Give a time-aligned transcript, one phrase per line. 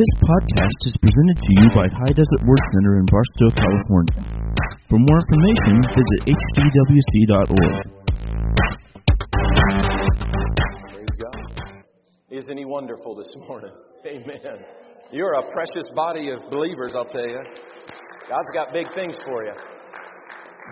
[0.00, 4.16] This podcast is presented to you by High Desert Word Center in Barstow, California.
[4.88, 7.84] For more information, visit hdwc.org.
[10.88, 11.84] Praise God.
[12.30, 13.72] Isn't he wonderful this morning?
[14.06, 14.64] Amen.
[15.12, 17.42] You're a precious body of believers, I'll tell you.
[18.26, 19.52] God's got big things for you.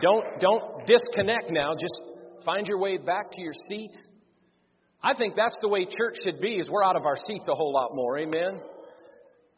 [0.00, 1.74] Don't don't disconnect now.
[1.78, 2.00] Just
[2.46, 3.92] find your way back to your seat.
[5.02, 7.54] I think that's the way church should be is we're out of our seats a
[7.54, 8.18] whole lot more.
[8.20, 8.62] Amen.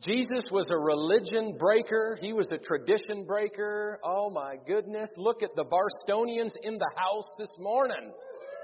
[0.03, 2.19] Jesus was a religion breaker.
[2.21, 4.01] He was a tradition breaker.
[4.03, 5.11] Oh my goodness.
[5.17, 8.13] Look at the Barstonians in the house this morning.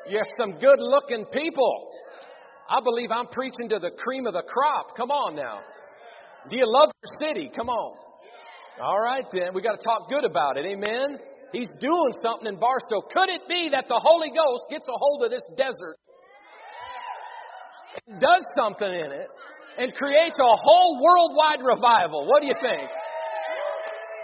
[0.09, 1.91] You have some good looking people.
[2.71, 4.97] I believe I'm preaching to the cream of the crop.
[4.97, 5.61] Come on now.
[6.49, 7.51] Do you love your city?
[7.55, 7.99] Come on.
[8.81, 9.53] All right then.
[9.53, 10.65] We got to talk good about it.
[10.65, 11.19] Amen.
[11.53, 13.03] He's doing something in Barstow.
[13.13, 15.97] Could it be that the Holy Ghost gets a hold of this desert,
[18.09, 19.29] and does something in it,
[19.79, 22.27] and creates a whole worldwide revival?
[22.27, 22.89] What do you think?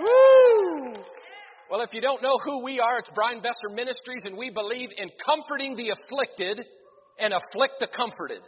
[0.00, 0.94] Woo!
[1.70, 4.90] Well, if you don't know who we are, it's Brian Besser Ministries, and we believe
[4.96, 6.60] in comforting the afflicted
[7.18, 8.42] and afflict the comforted.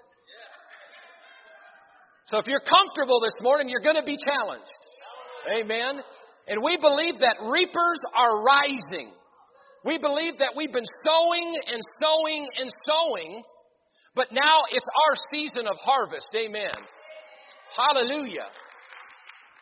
[2.26, 4.64] So if you're comfortable this morning, you're going to be challenged.
[5.60, 6.02] Amen.
[6.48, 9.12] And we believe that reapers are rising.
[9.84, 13.42] We believe that we've been sowing and sowing and sowing,
[14.14, 16.28] but now it's our season of harvest.
[16.34, 16.72] Amen.
[17.74, 18.48] Hallelujah.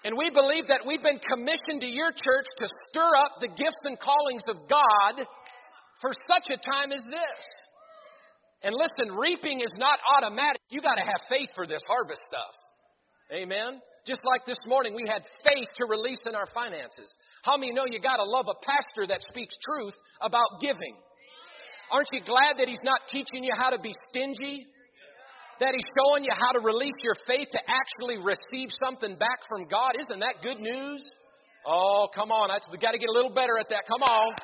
[0.05, 3.83] And we believe that we've been commissioned to your church to stir up the gifts
[3.85, 5.25] and callings of God
[6.01, 7.41] for such a time as this.
[8.63, 10.61] And listen, reaping is not automatic.
[10.71, 12.55] You got to have faith for this harvest stuff.
[13.33, 13.81] Amen.
[14.07, 17.07] Just like this morning, we had faith to release in our finances.
[17.45, 20.99] How many know you got to love a pastor that speaks truth about giving?
[21.91, 24.67] Aren't you glad that he's not teaching you how to be stingy?
[25.63, 29.71] That he's showing you how to release your faith to actually receive something back from
[29.71, 29.95] God?
[29.95, 31.07] Isn't that good news?
[31.63, 32.51] Oh, come on.
[32.73, 33.87] We got to get a little better at that.
[33.87, 34.34] Come on.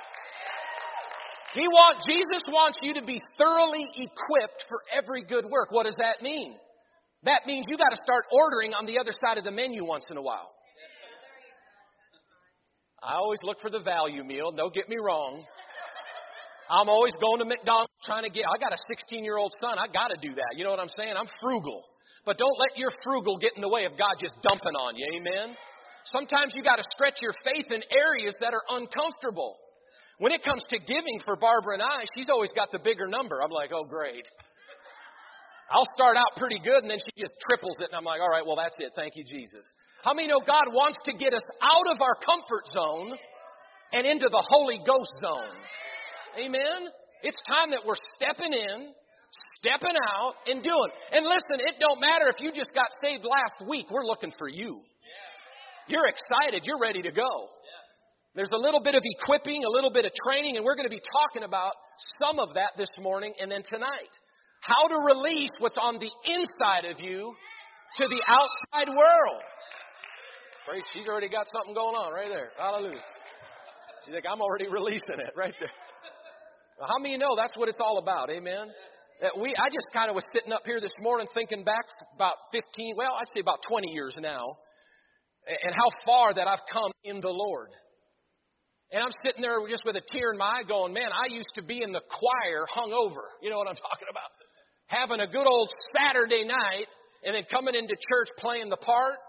[1.59, 5.73] He want, Jesus wants you to be thoroughly equipped for every good work.
[5.73, 6.55] What does that mean?
[7.25, 10.05] That means you got to start ordering on the other side of the menu once
[10.11, 10.55] in a while.
[13.03, 14.53] I always look for the value meal.
[14.55, 15.43] Don't get me wrong.
[16.69, 18.45] I'm always going to McDonald's trying to get.
[18.45, 19.81] I got a 16 year old son.
[19.81, 20.56] I got to do that.
[20.56, 21.17] You know what I'm saying?
[21.17, 21.84] I'm frugal.
[22.29, 25.09] But don't let your frugal get in the way of God just dumping on you.
[25.17, 25.57] Amen.
[26.12, 29.57] Sometimes you got to stretch your faith in areas that are uncomfortable.
[30.19, 33.41] When it comes to giving for Barbara and I, she's always got the bigger number.
[33.41, 34.27] I'm like, oh, great.
[35.71, 38.31] I'll start out pretty good and then she just triples it and I'm like, all
[38.31, 38.93] right, well, that's it.
[38.97, 39.65] Thank you, Jesus.
[40.03, 43.17] How many know God wants to get us out of our comfort zone
[43.93, 45.57] and into the Holy Ghost zone?
[46.37, 46.91] Amen?
[47.22, 48.93] It's time that we're stepping in,
[49.59, 50.91] stepping out, and doing.
[51.12, 53.87] And listen, it don't matter if you just got saved last week.
[53.91, 54.83] We're looking for you.
[55.89, 56.66] You're excited.
[56.66, 57.49] You're ready to go.
[58.34, 60.94] There's a little bit of equipping, a little bit of training, and we're going to
[60.94, 61.72] be talking about
[62.21, 64.12] some of that this morning and then tonight
[64.60, 67.33] how to release what's on the inside of you
[67.97, 69.43] to the outside world.
[70.66, 72.50] Praise, she's already got something going on right there.
[72.59, 73.00] Hallelujah.
[74.05, 75.72] She's like, I'm already releasing it right there.
[76.81, 78.31] How many of you know that's what it's all about?
[78.31, 78.71] Amen.
[79.21, 81.83] That we, I just kind of was sitting up here this morning thinking back
[82.15, 84.55] about 15, well, I'd say about 20 years now,
[85.47, 87.71] and how far that I've come in the Lord.
[88.93, 91.50] And I'm sitting there just with a tear in my eye going, man, I used
[91.56, 93.27] to be in the choir hung over.
[93.43, 94.31] You know what I'm talking about?
[94.89, 96.89] having a good old Saturday night
[97.25, 99.21] and then coming into church playing the part.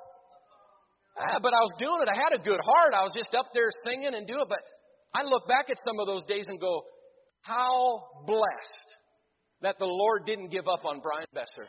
[1.19, 2.07] Ah, but I was doing it.
[2.07, 2.95] I had a good heart.
[2.95, 4.47] I was just up there singing and doing it.
[4.47, 4.63] But
[5.13, 6.81] I look back at some of those days and go,
[7.41, 8.89] how blessed
[9.61, 11.67] that the Lord didn't give up on Brian Besser.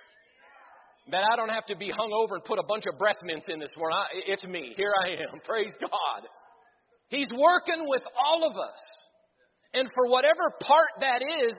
[1.11, 3.47] That I don't have to be hung over and put a bunch of breath mints
[3.49, 3.99] in this morning.
[3.99, 4.75] I, it's me.
[4.77, 5.41] Here I am.
[5.45, 6.29] Praise God.
[7.09, 8.81] He's working with all of us.
[9.75, 11.57] And for whatever part that is,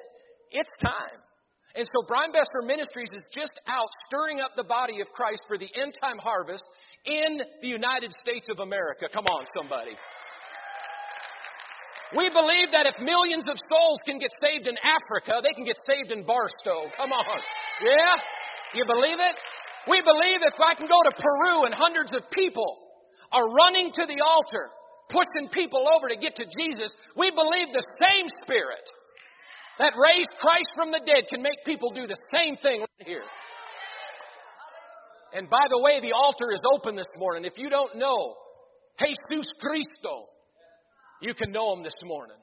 [0.51, 1.19] it's time.
[1.75, 5.57] And so Brian Besser Ministries is just out stirring up the body of Christ for
[5.57, 6.63] the end time harvest
[7.05, 9.07] in the United States of America.
[9.11, 9.95] Come on, somebody.
[12.11, 15.79] We believe that if millions of souls can get saved in Africa, they can get
[15.87, 16.91] saved in Barstow.
[16.99, 17.39] Come on.
[17.79, 18.19] Yeah?
[18.75, 19.35] You believe it?
[19.87, 22.77] We believe if I can go to Peru and hundreds of people
[23.31, 24.69] are running to the altar,
[25.07, 28.83] pushing people over to get to Jesus, we believe the same spirit
[29.79, 33.23] that raised Christ from the dead can make people do the same thing right here.
[35.33, 37.45] And by the way, the altar is open this morning.
[37.45, 38.35] If you don't know
[38.99, 40.27] Jesus Cristo,
[41.21, 42.37] you can know him this morning.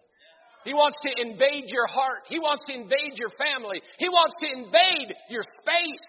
[0.65, 2.23] He wants to invade your heart.
[2.29, 3.81] He wants to invade your family.
[3.99, 6.09] He wants to invade your space.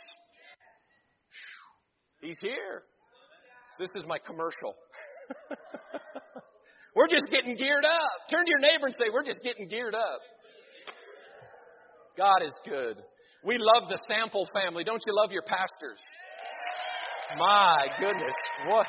[2.21, 2.83] He's here.
[3.79, 4.75] This is my commercial.
[6.95, 8.11] we're just getting geared up.
[8.29, 10.19] Turn to your neighbor and say, We're just getting geared up.
[12.17, 12.97] God is good.
[13.45, 14.83] We love the sample family.
[14.83, 16.01] Don't you love your pastors?
[17.37, 18.35] My goodness.
[18.67, 18.87] What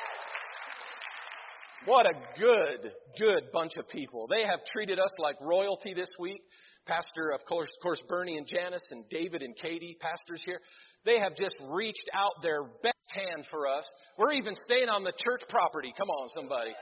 [1.86, 4.26] what a good, good bunch of people.
[4.28, 6.42] They have treated us like royalty this week.
[6.86, 10.60] Pastor, of course, of course, Bernie and Janice and David and Katie, pastors here.
[11.04, 13.84] They have just reached out their best hand for us.
[14.18, 15.92] We're even staying on the church property.
[15.96, 16.72] Come on, somebody.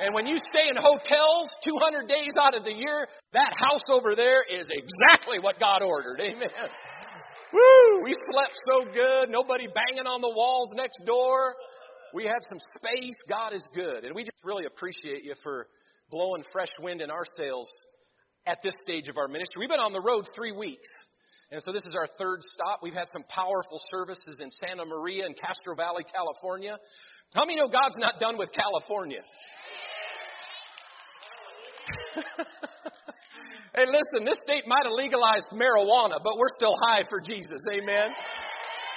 [0.00, 4.14] And when you stay in hotels 200 days out of the year, that house over
[4.14, 6.20] there is exactly what God ordered.
[6.20, 6.70] Amen.
[7.52, 8.04] Woo!
[8.04, 9.30] We slept so good.
[9.30, 11.54] Nobody banging on the walls next door.
[12.14, 13.16] We had some space.
[13.28, 14.04] God is good.
[14.04, 15.68] And we just really appreciate you for
[16.10, 17.68] blowing fresh wind in our sails
[18.46, 19.60] at this stage of our ministry.
[19.60, 20.88] We've been on the road three weeks.
[21.50, 22.80] And so this is our third stop.
[22.82, 26.76] We've had some powerful services in Santa Maria and Castro Valley, California.
[27.34, 29.20] How many know God's not done with California?
[33.76, 37.60] hey, listen, this state might have legalized marijuana, but we're still high for Jesus.
[37.72, 38.12] Amen.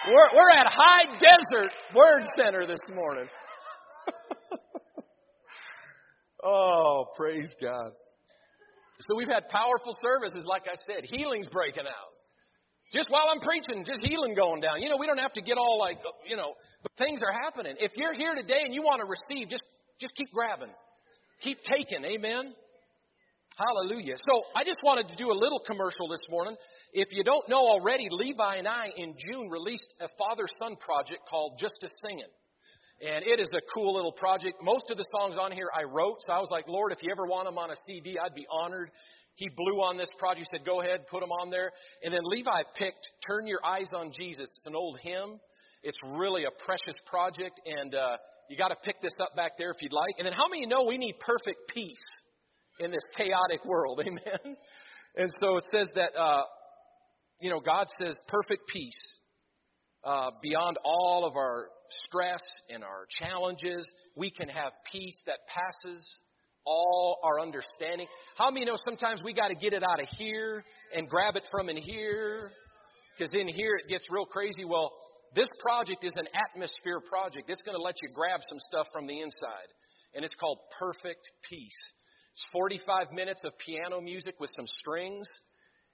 [0.07, 3.27] We're, we're at High Desert Word Center this morning.
[6.43, 7.91] oh, praise God.
[9.07, 11.05] So we've had powerful services, like I said.
[11.05, 12.11] Healing's breaking out.
[12.91, 14.81] Just while I'm preaching, just healing going down.
[14.81, 17.75] You know, we don't have to get all like, you know, but things are happening.
[17.79, 19.63] If you're here today and you want to receive, just
[19.99, 20.73] just keep grabbing.
[21.43, 22.03] Keep taking.
[22.03, 22.55] Amen.
[23.57, 24.15] Hallelujah.
[24.17, 26.55] So I just wanted to do a little commercial this morning.
[26.93, 31.27] If you don't know already, Levi and I in June released a father son project
[31.29, 32.31] called Just a Singing.
[33.01, 34.55] And it is a cool little project.
[34.61, 37.11] Most of the songs on here I wrote, so I was like, Lord, if you
[37.11, 38.89] ever want them on a CD, I'd be honored.
[39.35, 40.47] He blew on this project.
[40.47, 41.71] He said, Go ahead, put them on there.
[42.03, 44.47] And then Levi picked Turn Your Eyes on Jesus.
[44.47, 45.39] It's an old hymn.
[45.83, 48.17] It's really a precious project, and uh,
[48.49, 50.13] you got to pick this up back there if you'd like.
[50.19, 52.05] And then, how many know we need perfect peace?
[52.83, 54.01] In this chaotic world.
[54.05, 54.57] Amen.
[55.15, 56.43] And so it says that, uh,
[57.39, 59.17] you know, God says perfect peace
[60.03, 61.67] uh, beyond all of our
[62.05, 63.85] stress and our challenges.
[64.15, 66.03] We can have peace that passes
[66.65, 68.07] all our understanding.
[68.37, 70.63] How many know sometimes we got to get it out of here
[70.95, 72.51] and grab it from in here?
[73.17, 74.65] Because in here it gets real crazy.
[74.65, 74.91] Well,
[75.35, 77.49] this project is an atmosphere project.
[77.49, 79.69] It's going to let you grab some stuff from the inside.
[80.13, 81.81] And it's called Perfect Peace.
[82.33, 85.27] It's 45 minutes of piano music with some strings.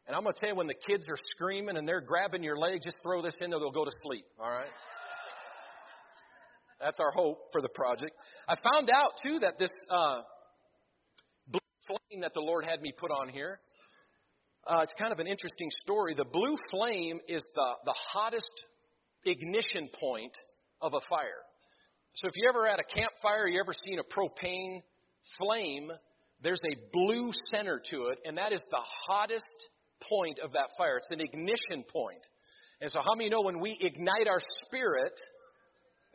[0.08, 2.58] And I'm going to tell you, when the kids are screaming and they're grabbing your
[2.58, 4.26] leg, just throw this in there, they'll go to sleep.
[4.40, 4.72] All right?
[6.80, 8.12] That's our hope for the project.
[8.48, 10.22] I found out, too, that this uh,
[11.48, 13.60] blue flame that the Lord had me put on here,
[14.68, 16.14] uh, it's kind of an interesting story.
[16.16, 18.52] The blue flame is the, the hottest
[19.26, 20.34] ignition point
[20.82, 21.42] of a fire.
[22.16, 24.82] So if you ever at a campfire, you ever seen a propane
[25.38, 25.92] flame,
[26.42, 29.56] there's a blue center to it, and that is the hottest
[30.10, 30.98] point of that fire.
[30.98, 32.22] It's an ignition point.
[32.82, 35.14] And so, how many know when we ignite our spirit,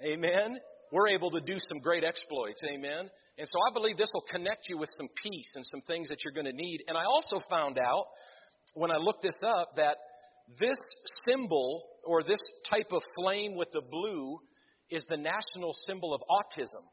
[0.05, 0.59] amen,
[0.93, 3.11] we're able to do some great exploits, amen?
[3.39, 6.19] And so, I believe this will connect you with some peace and some things that
[6.25, 6.85] you're going to need.
[6.87, 8.07] And I also found out
[8.75, 9.97] when I looked this up that
[10.61, 10.79] this
[11.29, 12.41] symbol or this
[12.71, 14.39] type of flame with the blue
[14.91, 16.85] is the national symbol of autism.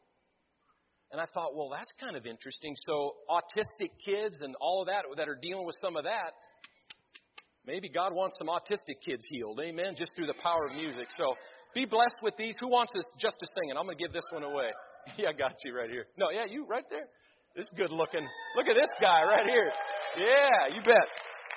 [1.12, 2.76] And I thought, well, that's kind of interesting.
[2.86, 6.38] So, autistic kids and all of that that are dealing with some of that,
[7.66, 9.60] maybe God wants some autistic kids healed.
[9.60, 9.96] Amen.
[9.98, 11.08] Just through the power of music.
[11.18, 11.34] So,
[11.74, 12.56] be blessed with these.
[12.60, 13.74] Who wants this just to sing?
[13.78, 14.70] I'm going to give this one away.
[15.18, 16.06] Yeah, I got you right here.
[16.20, 17.08] No, yeah, you right there.
[17.56, 18.22] This is good looking.
[18.56, 19.66] Look at this guy right here.
[20.18, 21.08] Yeah, you bet.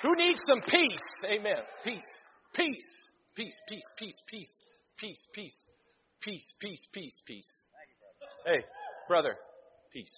[0.01, 1.07] Who needs some peace?
[1.23, 1.61] Amen.
[1.83, 2.01] Peace.
[2.55, 2.93] Peace.
[3.35, 3.57] Peace.
[3.67, 3.85] Peace.
[3.97, 4.21] Peace.
[4.27, 4.51] Peace.
[4.97, 5.27] Peace.
[5.35, 5.57] Peace.
[6.21, 6.53] Peace.
[6.59, 6.87] Peace.
[6.93, 7.21] Peace.
[7.27, 7.51] Peace.
[8.45, 8.63] Hey.
[9.07, 9.35] Brother,
[9.91, 10.13] peace.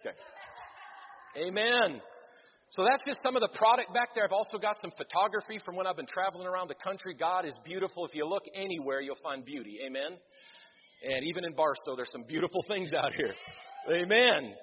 [0.00, 0.16] Okay.
[1.48, 2.00] Amen.
[2.70, 4.24] So that's just some of the product back there.
[4.24, 7.14] I've also got some photography from when I've been traveling around the country.
[7.14, 8.04] God is beautiful.
[8.04, 9.78] If you look anywhere, you'll find beauty.
[9.86, 10.18] Amen.
[11.06, 13.34] And even in Barstow, there's some beautiful things out here.
[13.88, 14.54] Amen.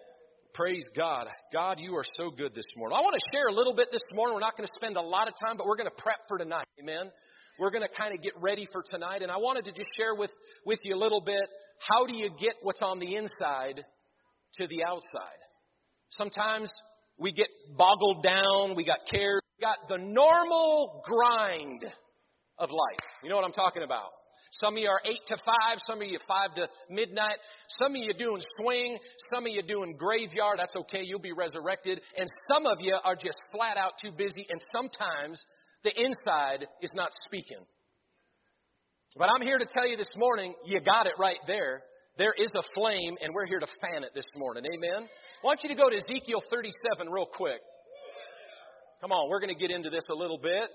[0.53, 1.27] Praise God.
[1.51, 2.98] God, you are so good this morning.
[2.98, 4.36] I want to share a little bit this morning.
[4.36, 6.38] We're not going to spend a lot of time, but we're going to prep for
[6.38, 6.65] tonight.
[6.79, 7.10] Amen.
[7.58, 9.22] We're going to kind of get ready for tonight.
[9.22, 10.32] And I wanted to just share with,
[10.65, 11.41] with you a little bit
[11.87, 13.83] how do you get what's on the inside
[14.55, 15.39] to the outside?
[16.11, 16.71] Sometimes
[17.17, 17.47] we get
[17.77, 21.83] boggled down, we got cares, we got the normal grind
[22.57, 23.05] of life.
[23.23, 24.09] You know what I'm talking about?
[24.51, 25.45] Some of you are 8 to 5,
[25.87, 27.37] some of you 5 to midnight,
[27.79, 28.99] some of you doing swing,
[29.33, 30.59] some of you doing graveyard.
[30.59, 31.99] That's okay, you'll be resurrected.
[32.17, 35.41] And some of you are just flat out too busy, and sometimes
[35.83, 37.65] the inside is not speaking.
[39.15, 41.84] But I'm here to tell you this morning, you got it right there.
[42.17, 44.63] There is a flame, and we're here to fan it this morning.
[44.65, 45.05] Amen?
[45.05, 47.62] I want you to go to Ezekiel 37 real quick.
[49.01, 50.65] Come on, we're going to get into this a little bit.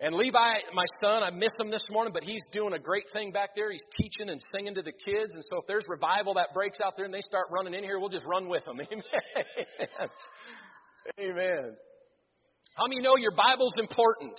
[0.00, 3.30] And Levi, my son, I miss him this morning, but he's doing a great thing
[3.30, 3.70] back there.
[3.70, 5.32] He's teaching and singing to the kids.
[5.34, 7.98] And so if there's revival that breaks out there and they start running in here,
[8.00, 8.80] we'll just run with them.
[8.90, 10.08] Amen.
[11.20, 11.76] Amen.
[12.76, 14.32] How many know your Bible's important?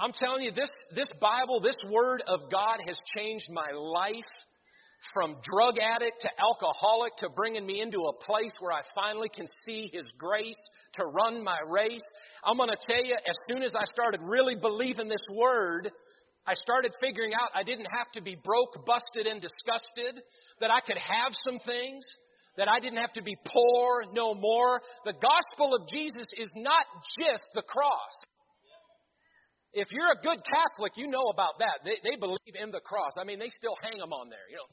[0.00, 4.32] I'm telling you, this, this Bible, this Word of God has changed my life
[5.12, 9.46] from drug addict to alcoholic to bringing me into a place where I finally can
[9.66, 10.60] see His grace
[10.94, 12.00] to run my race.
[12.42, 15.90] I'm going to tell you, as soon as I started really believing this Word,
[16.46, 20.24] I started figuring out I didn't have to be broke, busted, and disgusted,
[20.60, 22.04] that I could have some things,
[22.56, 24.80] that I didn't have to be poor no more.
[25.04, 26.86] The gospel of Jesus is not
[27.18, 28.16] just the cross.
[29.72, 31.84] If you're a good Catholic, you know about that.
[31.84, 33.12] They, they believe in the cross.
[33.16, 34.46] I mean, they still hang them on there.
[34.50, 34.70] You know,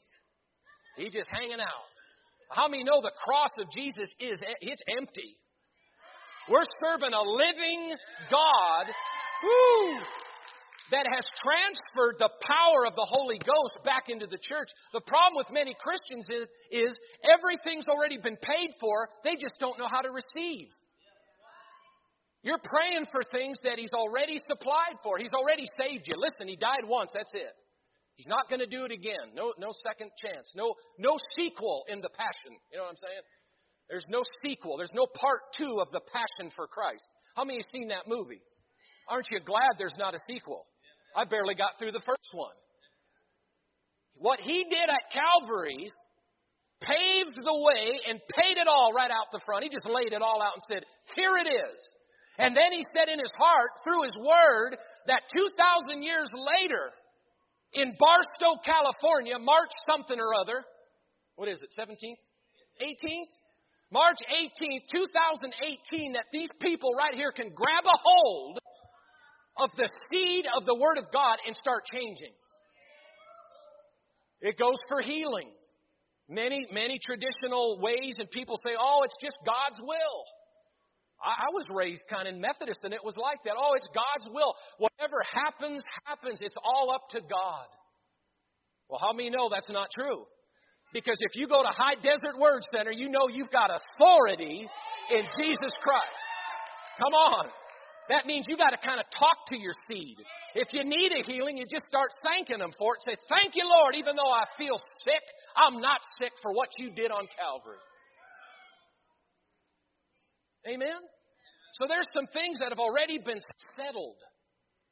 [0.98, 1.88] he's just hanging out.
[2.50, 5.38] How many know the cross of Jesus is it's empty?
[6.50, 7.92] We're serving a living
[8.30, 8.86] God
[9.42, 10.00] whoo,
[10.90, 14.68] that has transferred the power of the Holy Ghost back into the church.
[14.92, 16.92] The problem with many Christians is, is
[17.28, 20.72] everything's already been paid for, they just don't know how to receive.
[22.42, 25.18] You're praying for things that He's already supplied for.
[25.18, 26.14] He's already saved you.
[26.16, 27.54] Listen, He died once, that's it.
[28.18, 29.30] He's not going to do it again.
[29.34, 30.50] No, no second chance.
[30.56, 32.50] No, no sequel in the passion.
[32.72, 33.24] You know what I'm saying?
[33.88, 34.76] There's no sequel.
[34.76, 37.06] There's no part two of the passion for Christ.
[37.36, 38.42] How many have seen that movie?
[39.08, 40.66] Aren't you glad there's not a sequel?
[41.16, 42.58] I barely got through the first one.
[44.18, 45.92] What he did at Calvary
[46.82, 49.62] paved the way and paid it all right out the front.
[49.62, 50.82] He just laid it all out and said,
[51.14, 51.78] Here it is.
[52.38, 56.94] And then he said in his heart, through his word, that 2,000 years later,
[57.74, 60.62] in Barstow, California, March something or other,
[61.34, 62.22] what is it, 17th?
[62.80, 63.34] 18th?
[63.90, 68.58] March 18th, 2018, that these people right here can grab a hold
[69.56, 72.32] of the seed of the Word of God and start changing.
[74.40, 75.50] It goes for healing.
[76.28, 80.20] Many, many traditional ways, and people say, oh, it's just God's will.
[81.22, 83.54] I, I was raised kind of Methodist, and it was like that.
[83.58, 84.54] Oh, it's God's will.
[84.78, 86.38] Whatever happens, happens.
[86.40, 87.68] It's all up to God.
[88.88, 90.24] Well, how many know that's not true?
[90.92, 94.64] Because if you go to High Desert Word Center, you know you've got authority
[95.10, 96.22] in Jesus Christ.
[96.96, 97.52] Come on.
[98.08, 100.16] That means you got to kind of talk to your seed.
[100.54, 103.04] If you need a healing, you just start thanking them for it.
[103.04, 105.20] Say, Thank you, Lord, even though I feel sick,
[105.52, 107.76] I'm not sick for what you did on Calvary.
[110.68, 111.00] Amen?
[111.74, 113.40] So there's some things that have already been
[113.76, 114.16] settled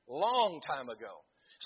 [0.08, 1.10] long time ago.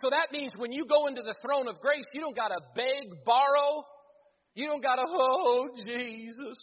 [0.02, 2.61] So that means when you go into the throne of grace, you don't got to
[2.75, 3.85] beg, borrow.
[4.55, 6.59] You don't got to, oh, Jesus,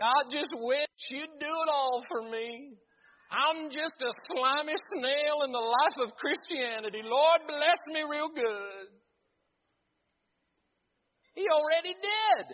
[0.00, 2.74] I just wish you'd do it all for me.
[3.30, 7.02] I'm just a slimy snail in the life of Christianity.
[7.02, 8.86] Lord, bless me real good.
[11.34, 12.46] He already did.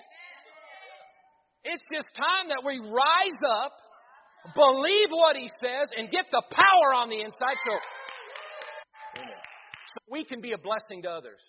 [1.64, 3.72] It's just time that we rise up
[4.54, 7.72] believe what he says, and get the power on the inside so,
[9.16, 11.40] so we can be a blessing to others.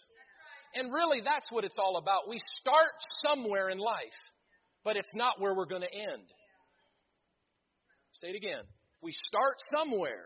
[0.75, 2.27] And really, that's what it's all about.
[2.27, 2.93] We start
[3.25, 4.19] somewhere in life,
[4.83, 6.23] but it's not where we're going to end.
[8.13, 8.61] Say it again.
[8.61, 10.25] If we start somewhere,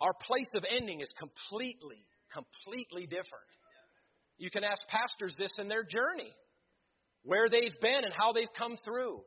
[0.00, 3.50] our place of ending is completely, completely different.
[4.38, 6.32] You can ask pastors this in their journey,
[7.22, 9.22] where they've been and how they've come through.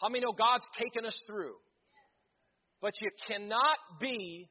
[0.00, 1.54] How many know God's taken us through?
[2.80, 4.48] But you cannot be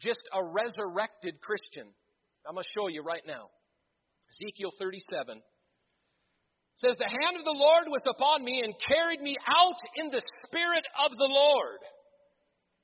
[0.00, 1.90] just a resurrected Christian.
[2.46, 3.50] I'm going to show you right now.
[4.30, 5.42] Ezekiel 37
[6.76, 10.22] says, The hand of the Lord was upon me and carried me out in the
[10.46, 11.78] spirit of the Lord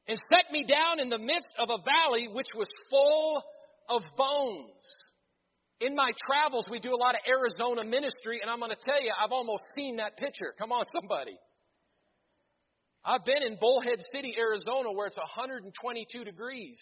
[0.07, 3.43] and set me down in the midst of a valley which was full
[3.89, 4.87] of bones.
[5.81, 9.01] In my travels, we do a lot of Arizona ministry, and I'm going to tell
[9.01, 10.55] you, I've almost seen that picture.
[10.59, 11.39] Come on, somebody.
[13.05, 16.77] I've been in Bullhead City, Arizona, where it's 122 degrees.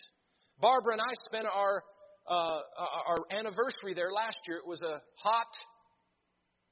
[0.61, 1.83] Barbara and I spent our
[2.29, 2.59] uh,
[3.07, 4.57] our anniversary there last year.
[4.57, 5.47] It was a hot,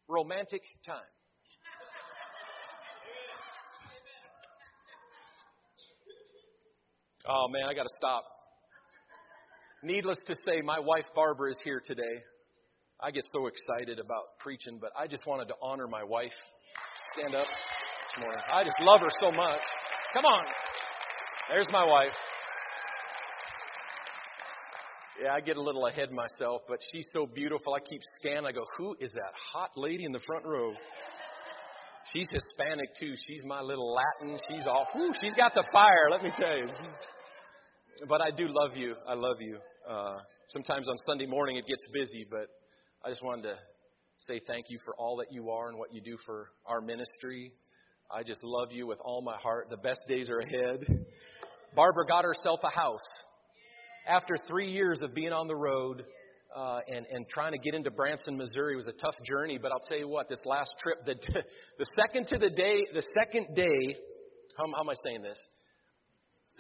[0.09, 0.97] romantic time.
[7.27, 8.25] Oh man, I got to stop.
[9.83, 12.23] Needless to say, my wife Barbara is here today.
[13.01, 16.33] I get so excited about preaching, but I just wanted to honor my wife.
[17.15, 17.47] Stand up
[18.21, 18.41] morning.
[18.53, 19.61] I just love her so much.
[20.13, 20.45] Come on.
[21.51, 22.15] There's my wife.
[25.23, 27.75] Yeah, I get a little ahead myself, but she's so beautiful.
[27.75, 28.47] I keep scanning.
[28.47, 30.73] I go, who is that hot lady in the front row?
[32.13, 33.15] She's Hispanic too.
[33.27, 34.39] She's my little Latin.
[34.49, 36.69] She's whew, she's got the fire, let me tell you.
[38.09, 38.95] But I do love you.
[39.09, 39.59] I love you.
[39.89, 40.17] Uh,
[40.49, 42.49] sometimes on Sunday morning it gets busy, but
[43.05, 43.55] I just wanted to
[44.19, 47.53] say thank you for all that you are and what you do for our ministry.
[48.15, 49.71] I just love you with all my heart.
[49.71, 51.05] The best days are ahead.
[51.75, 53.01] Barbara got herself a house
[54.07, 56.05] after three years of being on the road
[56.57, 59.59] uh, and, and trying to get into Branson, Missouri was a tough journey.
[59.61, 61.15] But I'll tell you what, this last trip, the,
[61.79, 63.97] the second to the day, the second day,
[64.57, 65.39] how, how am I saying this?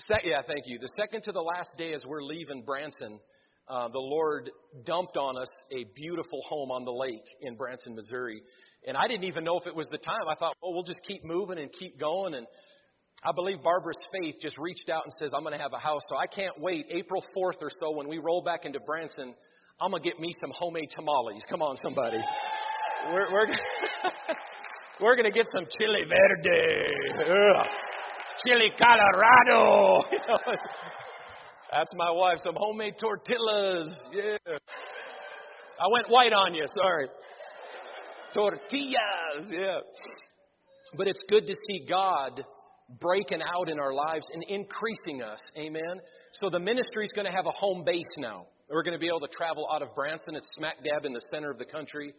[0.08, 0.80] Se- yeah, thank you.
[0.80, 3.20] The second to the last day as we're leaving Branson,
[3.68, 4.50] uh, the Lord
[4.84, 8.42] dumped on us a beautiful home on the lake in Branson, Missouri.
[8.86, 10.28] And I didn't even know if it was the time.
[10.30, 12.34] I thought, well, we'll just keep moving and keep going.
[12.34, 12.46] And
[13.24, 16.02] I believe Barbara's faith just reached out and says, I'm going to have a house.
[16.08, 16.86] So I can't wait.
[16.90, 19.34] April 4th or so, when we roll back into Branson,
[19.80, 21.42] I'm going to get me some homemade tamales.
[21.48, 22.18] Come on, somebody.
[23.10, 23.46] We're, we're,
[25.00, 27.30] we're going to get some chili verde.
[27.30, 27.66] Ugh.
[28.44, 30.02] Chili Colorado.
[31.72, 32.38] That's my wife.
[32.44, 33.94] Some homemade tortillas.
[34.12, 34.36] Yeah.
[34.46, 36.66] I went white on you.
[36.68, 37.08] Sorry.
[38.34, 39.50] Tortillas.
[39.50, 39.78] Yeah.
[40.96, 42.42] But it's good to see God
[43.00, 45.38] breaking out in our lives and increasing us.
[45.56, 46.00] Amen.
[46.32, 48.46] So the ministry is going to have a home base now.
[48.70, 50.34] We're going to be able to travel out of Branson.
[50.34, 52.12] It's smack dab in the center of the country.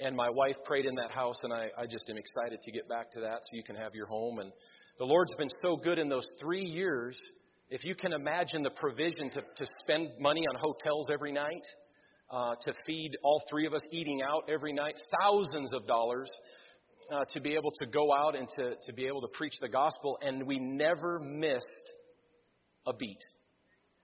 [0.00, 2.88] And my wife prayed in that house, and I, I just am excited to get
[2.88, 4.38] back to that so you can have your home.
[4.38, 4.50] And
[4.98, 7.16] the Lord's been so good in those three years.
[7.70, 11.62] If you can imagine the provision to, to spend money on hotels every night,
[12.32, 16.30] uh, to feed all three of us eating out every night, thousands of dollars
[17.12, 19.68] uh, to be able to go out and to, to be able to preach the
[19.68, 21.92] gospel, and we never missed
[22.86, 23.22] a beat.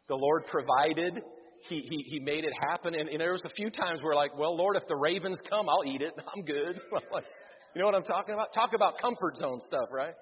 [0.08, 1.22] The Lord provided.
[1.68, 2.94] He, he, he made it happen.
[2.94, 5.68] And, and there was a few times where like, well, Lord, if the ravens come,
[5.68, 6.12] I'll eat it.
[6.36, 6.80] I'm good.
[7.74, 8.52] you know what I'm talking about?
[8.54, 10.14] Talk about comfort zone stuff, right?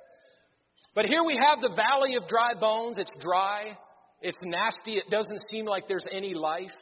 [0.95, 2.97] But here we have the valley of dry bones.
[2.99, 3.77] It's dry.
[4.23, 4.95] It's nasty.
[4.95, 6.73] It doesn't seem like there's any life.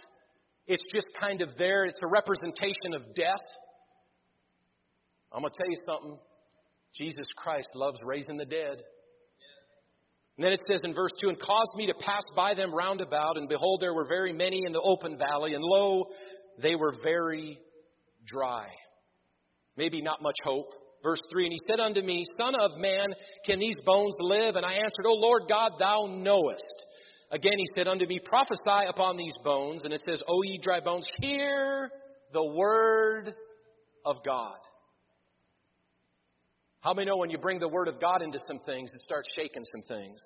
[0.67, 1.85] It's just kind of there.
[1.85, 3.45] It's a representation of death.
[5.33, 6.19] I'm going to tell you something.
[6.97, 8.83] Jesus Christ loves raising the dead.
[10.37, 13.01] And then it says in verse 2 And caused me to pass by them round
[13.01, 16.07] about, and behold, there were very many in the open valley, and lo,
[16.63, 17.59] they were very
[18.27, 18.67] dry.
[19.77, 20.73] Maybe not much hope.
[21.03, 23.09] Verse 3 And he said unto me, Son of man,
[23.45, 24.57] can these bones live?
[24.57, 26.84] And I answered, O Lord God, thou knowest.
[27.31, 29.83] Again he said unto me, Prophesy upon these bones.
[29.85, 31.91] And it says, O ye dry bones, hear
[32.33, 33.35] the word
[34.05, 34.59] of God.
[36.85, 39.27] How many know when you bring the Word of God into some things, it starts
[39.35, 40.21] shaking some things?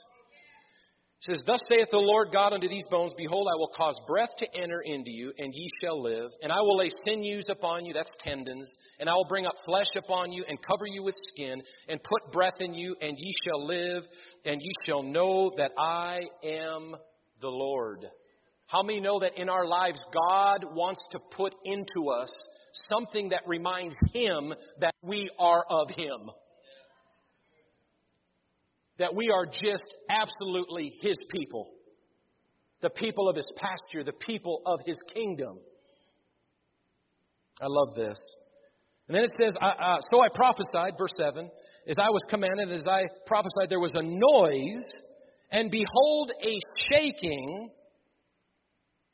[1.20, 4.30] It says, Thus saith the Lord God unto these bones, Behold, I will cause breath
[4.38, 6.30] to enter into you, and ye shall live.
[6.42, 8.68] And I will lay sinews upon you, that's tendons.
[9.00, 12.32] And I will bring up flesh upon you, and cover you with skin, and put
[12.32, 14.04] breath in you, and ye shall live,
[14.44, 16.94] and ye shall know that I am
[17.40, 18.06] the Lord.
[18.68, 22.30] How many know that in our lives, God wants to put into us
[22.90, 26.30] something that reminds Him that we are of Him?
[28.98, 31.70] That we are just absolutely His people,
[32.82, 35.58] the people of His pasture, the people of His kingdom.
[37.60, 38.18] I love this.
[39.08, 41.50] And then it says, uh, So I prophesied, verse 7,
[41.88, 44.92] as I was commanded, as I prophesied, there was a noise,
[45.50, 46.58] and behold, a
[46.90, 47.70] shaking,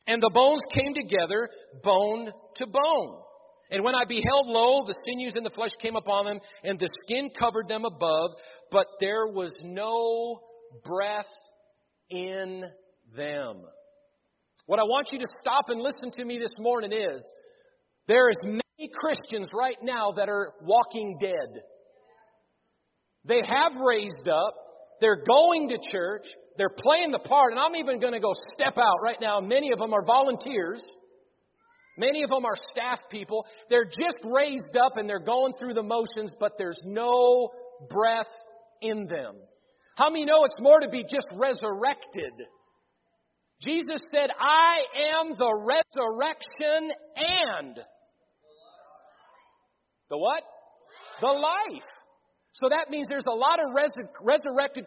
[0.07, 1.49] and the bones came together,
[1.83, 3.21] bone to bone.
[3.71, 6.89] And when I beheld, lo, the sinews and the flesh came upon them, and the
[7.03, 8.31] skin covered them above,
[8.71, 10.41] but there was no
[10.85, 11.27] breath
[12.11, 12.65] in
[13.17, 13.63] them.
[14.67, 17.23] What I want you to stop and listen to me this morning is
[18.07, 21.63] there is many Christians right now that are walking dead.
[23.27, 24.55] They have raised up,
[25.01, 28.79] they're going to church, they're playing the part, and I'm even going to go step
[28.79, 29.41] out right now.
[29.41, 30.85] Many of them are volunteers.
[31.97, 33.47] Many of them are staff people.
[33.71, 37.51] They're just raised up and they're going through the motions, but there's no
[37.89, 38.33] breath
[38.81, 39.37] in them.
[39.97, 42.33] How many know it's more to be just resurrected?
[43.63, 44.83] Jesus said, I
[45.21, 47.77] am the resurrection and
[50.11, 50.43] the what?
[51.21, 51.89] The life.
[52.53, 54.87] So that means there's a lot of res- resurrected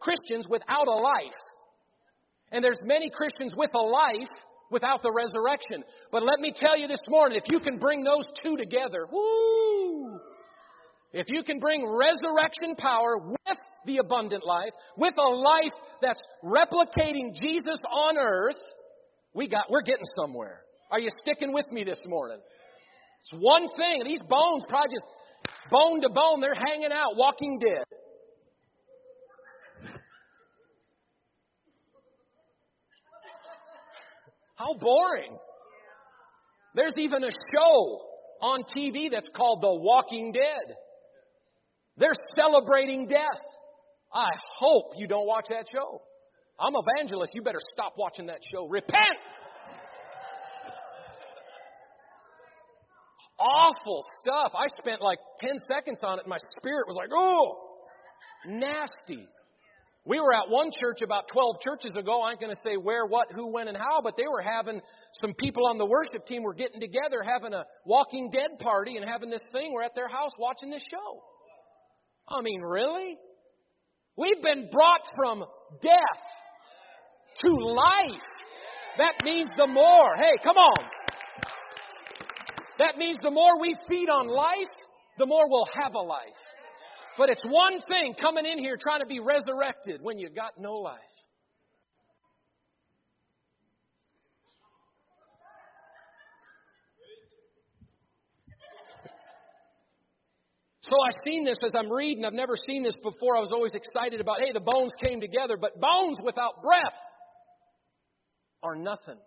[0.00, 1.40] Christians without a life.
[2.50, 4.28] And there's many Christians with a life
[4.70, 5.84] without the resurrection.
[6.12, 9.06] But let me tell you this morning, if you can bring those two together!
[11.12, 17.34] If you can bring resurrection power with the abundant life, with a life that's replicating
[17.34, 18.60] Jesus on earth,
[19.34, 20.62] We got, we're getting somewhere.
[20.90, 22.40] Are you sticking with me this morning?
[23.20, 24.02] It's one thing.
[24.04, 25.04] These bones probably just
[25.70, 27.84] bone to bone, they're hanging out, walking dead.
[34.58, 35.38] How boring.
[36.74, 38.00] There's even a show
[38.42, 40.74] on TV that's called The Walking Dead.
[41.96, 43.42] They're celebrating death.
[44.12, 46.02] I hope you don't watch that show.
[46.58, 47.32] I'm evangelist.
[47.34, 48.66] You better stop watching that show.
[48.66, 49.18] Repent!
[53.38, 54.52] Awful stuff.
[54.58, 57.58] I spent like 10 seconds on it, and my spirit was like, oh,
[58.46, 59.28] nasty.
[60.04, 62.22] We were at one church about 12 churches ago.
[62.22, 64.80] I ain't going to say where, what, who, when, and how, but they were having
[65.20, 69.08] some people on the worship team were getting together, having a Walking Dead party, and
[69.08, 69.72] having this thing.
[69.72, 71.20] We're at their house watching this show.
[72.28, 73.18] I mean, really?
[74.16, 75.44] We've been brought from
[75.82, 76.22] death
[77.42, 78.28] to life.
[78.98, 80.16] That means the more.
[80.16, 80.84] Hey, come on.
[82.78, 84.74] That means the more we feed on life,
[85.18, 86.47] the more we'll have a life.
[87.18, 90.76] But it's one thing coming in here trying to be resurrected when you got no
[90.76, 91.00] life.
[100.82, 102.24] So I've seen this as I'm reading.
[102.24, 103.36] I've never seen this before.
[103.36, 106.96] I was always excited about, hey, the bones came together, but bones without breath
[108.62, 109.18] are nothing.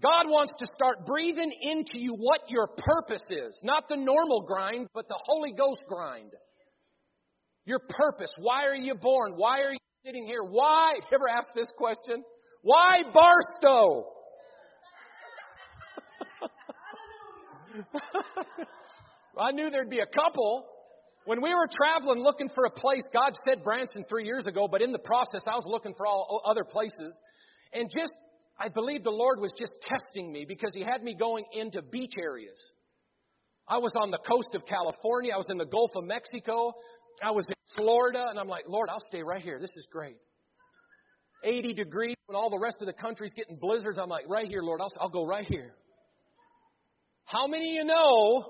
[0.00, 3.60] God wants to start breathing into you what your purpose is.
[3.62, 6.32] Not the normal grind, but the Holy Ghost grind.
[7.64, 8.30] Your purpose.
[8.38, 9.34] Why are you born?
[9.36, 10.42] Why are you sitting here?
[10.42, 10.94] Why?
[10.96, 12.24] You ever asked this question?
[12.62, 14.06] Why Barstow?
[19.38, 20.66] I knew there'd be a couple.
[21.24, 24.82] When we were traveling looking for a place, God said Branson three years ago, but
[24.82, 27.16] in the process, I was looking for all other places.
[27.72, 28.14] And just,
[28.58, 32.14] I believe the Lord was just testing me because He had me going into beach
[32.20, 32.58] areas.
[33.68, 35.32] I was on the coast of California.
[35.32, 36.72] I was in the Gulf of Mexico.
[37.22, 39.58] I was in Florida, and I'm like, Lord, I'll stay right here.
[39.60, 40.16] This is great.
[41.44, 43.98] 80 degrees when all the rest of the country's getting blizzards.
[43.98, 45.74] I'm like, right here, Lord, I'll, I'll go right here.
[47.24, 48.44] How many of you know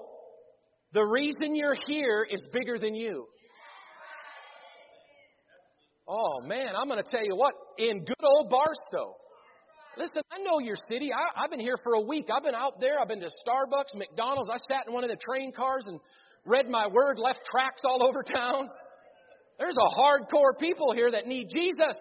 [0.93, 3.27] the reason you're here is bigger than you?
[6.07, 9.17] Oh, man, I'm going to tell you what, in good old Barstow,
[9.97, 11.11] Listen, I know your city.
[11.13, 12.29] I, have been here for a week.
[12.35, 12.99] I've been out there.
[12.99, 14.49] I've been to Starbucks, McDonald's.
[14.49, 16.01] I sat in one of the train cars and
[16.45, 18.69] read my word, left tracks all over town.
[19.59, 21.97] There's a hardcore people here that need Jesus,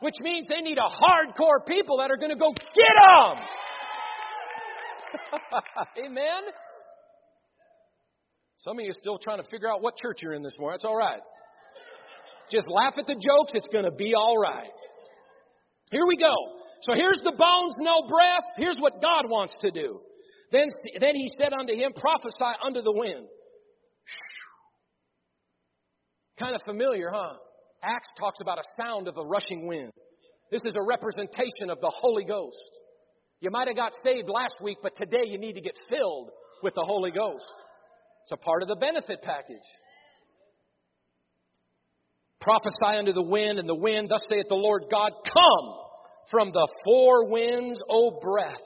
[0.00, 3.44] which means they need a hardcore people that are going to go get them.
[6.06, 6.42] Amen.
[8.58, 10.74] Some of you are still trying to figure out what church you're in this morning.
[10.74, 11.20] That's all right.
[12.50, 13.52] Just laugh at the jokes.
[13.54, 14.70] It's going to be all right.
[15.90, 16.34] Here we go.
[16.82, 18.44] So here's the bones, no breath.
[18.56, 20.00] Here's what God wants to do.
[20.52, 20.68] Then,
[21.00, 23.26] then he said unto him, Prophesy under the wind.
[26.38, 27.34] Kind of familiar, huh?
[27.82, 29.92] Acts talks about a sound of a rushing wind.
[30.50, 32.70] This is a representation of the Holy Ghost.
[33.40, 36.30] You might have got saved last week, but today you need to get filled
[36.62, 37.44] with the Holy Ghost.
[38.22, 39.66] It's a part of the benefit package.
[42.40, 45.74] Prophesy unto the wind, and the wind, thus saith the Lord God, Come
[46.30, 48.62] from the four winds, O breath,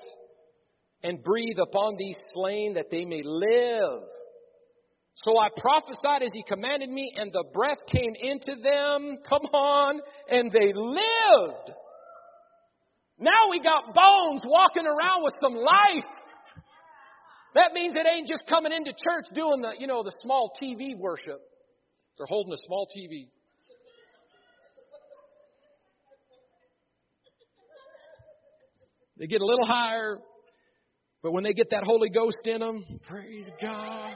[1.03, 4.03] and breathe upon these slain that they may live.
[5.17, 9.19] So I prophesied as he commanded me, and the breath came into them.
[9.29, 11.77] Come on, and they lived.
[13.19, 16.11] Now we got bones walking around with some life.
[17.55, 20.97] That means it ain't just coming into church doing the, you know, the small TV
[20.97, 21.41] worship.
[22.17, 23.29] They're holding a small TV.
[29.19, 30.19] They get a little higher,
[31.23, 34.15] but when they get that Holy Ghost in them, praise God.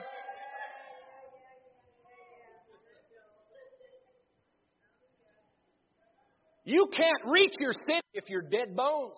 [6.64, 9.16] You can't reach your city if you're dead bones.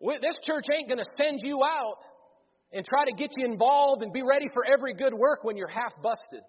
[0.00, 1.96] This church ain't going to send you out
[2.72, 5.66] and try to get you involved and be ready for every good work when you're
[5.68, 6.42] half busted.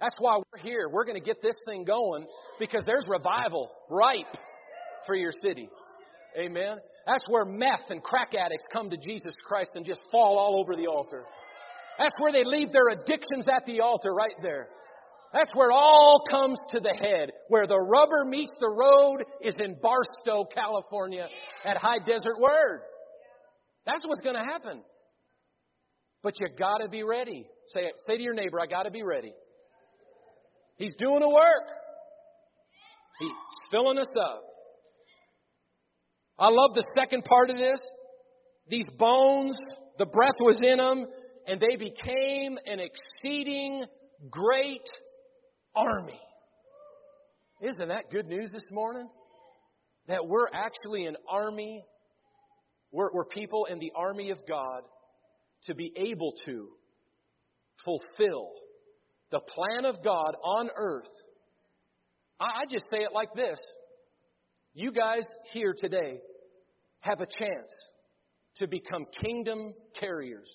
[0.00, 0.88] That's why we're here.
[0.88, 2.26] We're going to get this thing going
[2.58, 4.36] because there's revival ripe
[5.06, 5.68] for your city.
[6.38, 6.76] Amen.
[7.06, 10.74] That's where meth and crack addicts come to Jesus Christ and just fall all over
[10.76, 11.24] the altar.
[11.98, 14.68] That's where they leave their addictions at the altar right there.
[15.32, 17.30] That's where it all comes to the head.
[17.48, 21.26] Where the rubber meets the road is in Barstow, California
[21.64, 22.80] at High Desert Word.
[23.86, 24.82] That's what's going to happen.
[26.22, 27.46] But you got to be ready.
[27.74, 29.32] Say, say to your neighbor, I got to be ready.
[30.76, 31.66] He's doing a work.
[33.18, 33.30] He's
[33.70, 34.42] filling us up.
[36.38, 37.78] I love the second part of this.
[38.68, 39.56] These bones,
[39.98, 41.06] the breath was in them,
[41.46, 43.84] and they became an exceeding
[44.30, 44.88] great
[45.74, 46.20] army.
[47.60, 49.08] Isn't that good news this morning?
[50.08, 51.84] That we're actually an army,
[52.90, 54.82] we're, we're people in the army of God
[55.66, 56.68] to be able to
[57.84, 58.50] fulfill
[59.30, 61.10] the plan of God on earth.
[62.40, 63.58] I, I just say it like this
[64.74, 66.20] you guys here today
[67.00, 67.70] have a chance
[68.56, 70.48] to become kingdom carriers.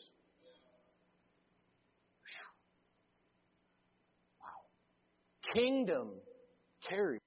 [4.40, 5.54] Wow.
[5.54, 6.12] Kingdom
[6.90, 7.22] carriers.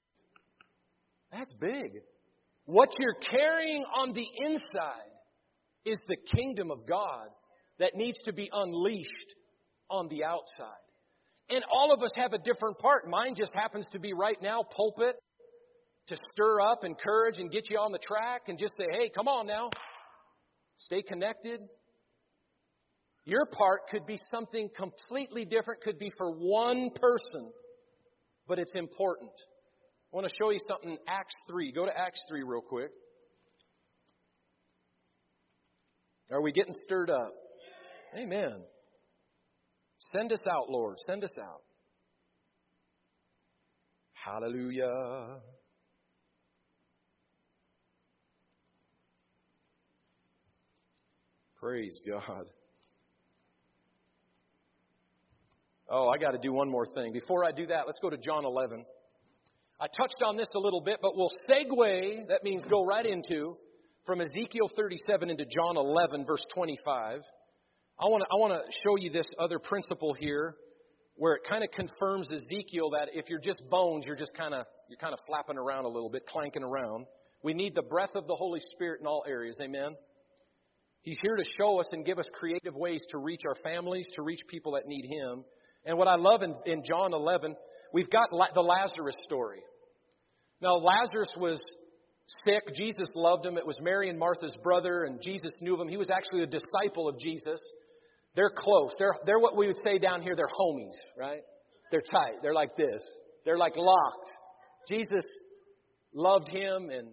[1.33, 2.03] That's big.
[2.64, 5.11] What you're carrying on the inside
[5.85, 7.29] is the kingdom of God
[7.79, 9.35] that needs to be unleashed
[9.88, 10.85] on the outside.
[11.48, 13.09] And all of us have a different part.
[13.09, 15.16] Mine just happens to be right now pulpit
[16.11, 19.29] to stir up, encourage, and get you on the track and just say, hey, come
[19.29, 19.70] on now.
[20.77, 21.61] Stay connected.
[23.25, 27.53] Your part could be something completely different, could be for one person,
[28.49, 29.31] but it's important.
[30.12, 31.73] I want to show you something in Acts 3.
[31.73, 32.90] Go to Acts 3 real quick.
[36.33, 37.33] Are we getting stirred up?
[38.18, 38.62] Amen.
[40.12, 40.96] Send us out, Lord.
[41.07, 41.62] Send us out.
[44.14, 45.40] Hallelujah.
[51.61, 52.46] Praise God.
[55.90, 57.12] Oh, I got to do one more thing.
[57.12, 58.83] Before I do that, let's go to John 11.
[59.79, 63.57] I touched on this a little bit, but we'll segue, that means go right into,
[64.07, 67.20] from Ezekiel 37 into John 11, verse 25.
[68.01, 70.55] I want to I want to show you this other principle here
[71.16, 74.64] where it kind of confirms Ezekiel that if you're just bones, you're just kind of
[74.88, 77.05] you're kind of flapping around a little bit, clanking around.
[77.42, 79.59] We need the breath of the Holy Spirit in all areas.
[79.62, 79.96] Amen.
[81.02, 84.22] He's here to show us and give us creative ways to reach our families, to
[84.22, 85.44] reach people that need Him.
[85.84, 87.56] And what I love in, in John 11,
[87.92, 89.60] we've got the Lazarus story.
[90.60, 91.58] Now, Lazarus was
[92.44, 92.74] sick.
[92.76, 93.56] Jesus loved him.
[93.56, 95.88] It was Mary and Martha's brother, and Jesus knew of him.
[95.88, 97.60] He was actually a disciple of Jesus.
[98.36, 98.92] They're close.
[98.98, 101.40] They're, they're what we would say down here, they're homies, right?
[101.90, 102.42] They're tight.
[102.42, 103.02] They're like this.
[103.44, 104.28] They're like locked.
[104.88, 105.24] Jesus
[106.14, 107.08] loved him, and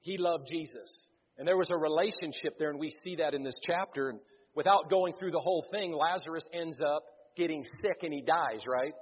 [0.00, 1.07] he loved Jesus.
[1.38, 4.10] And there was a relationship there, and we see that in this chapter.
[4.10, 4.18] And
[4.54, 7.02] without going through the whole thing, Lazarus ends up
[7.36, 8.92] getting sick and he dies, right?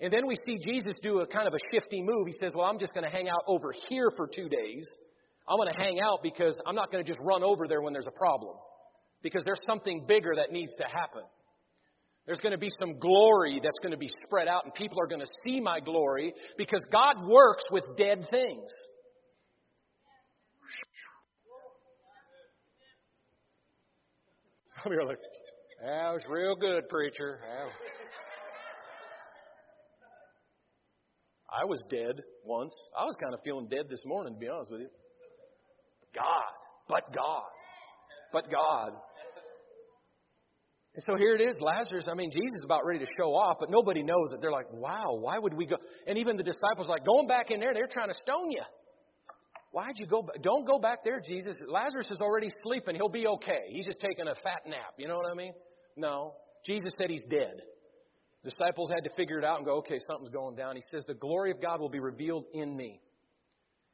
[0.00, 2.26] And then we see Jesus do a kind of a shifty move.
[2.26, 4.88] He says, Well, I'm just going to hang out over here for two days.
[5.48, 7.92] I'm going to hang out because I'm not going to just run over there when
[7.92, 8.54] there's a problem.
[9.22, 11.22] Because there's something bigger that needs to happen.
[12.24, 15.06] There's going to be some glory that's going to be spread out, and people are
[15.06, 18.70] going to see my glory because God works with dead things.
[24.82, 25.18] Some of you are like,
[25.82, 27.38] that was real good, preacher.
[31.50, 32.72] I was dead once.
[32.98, 34.88] I was kind of feeling dead this morning, to be honest with you.
[36.14, 36.52] God,
[36.88, 37.50] but God,
[38.32, 38.92] but God.
[40.94, 42.06] And so here it is, Lazarus.
[42.10, 44.40] I mean, Jesus is about ready to show off, but nobody knows it.
[44.40, 45.76] They're like, wow, why would we go?
[46.06, 48.62] And even the disciples are like, going back in there, they're trying to stone you.
[49.72, 50.28] Why'd you go?
[50.42, 51.54] Don't go back there, Jesus.
[51.68, 52.96] Lazarus is already sleeping.
[52.96, 53.70] He'll be okay.
[53.70, 54.94] He's just taking a fat nap.
[54.98, 55.52] You know what I mean?
[55.96, 56.34] No.
[56.66, 57.62] Jesus said he's dead.
[58.42, 60.74] Disciples had to figure it out and go, okay, something's going down.
[60.74, 63.00] He says, the glory of God will be revealed in me.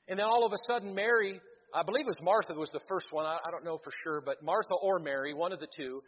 [0.08, 1.40] And then all of a sudden, Mary,
[1.74, 3.26] I believe it was Martha was the first one.
[3.26, 6.00] I, I don't know for sure, but Martha or Mary, one of the two,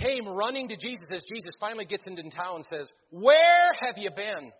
[0.00, 4.10] came running to Jesus as Jesus finally gets into town and says, Where have you
[4.14, 4.50] been?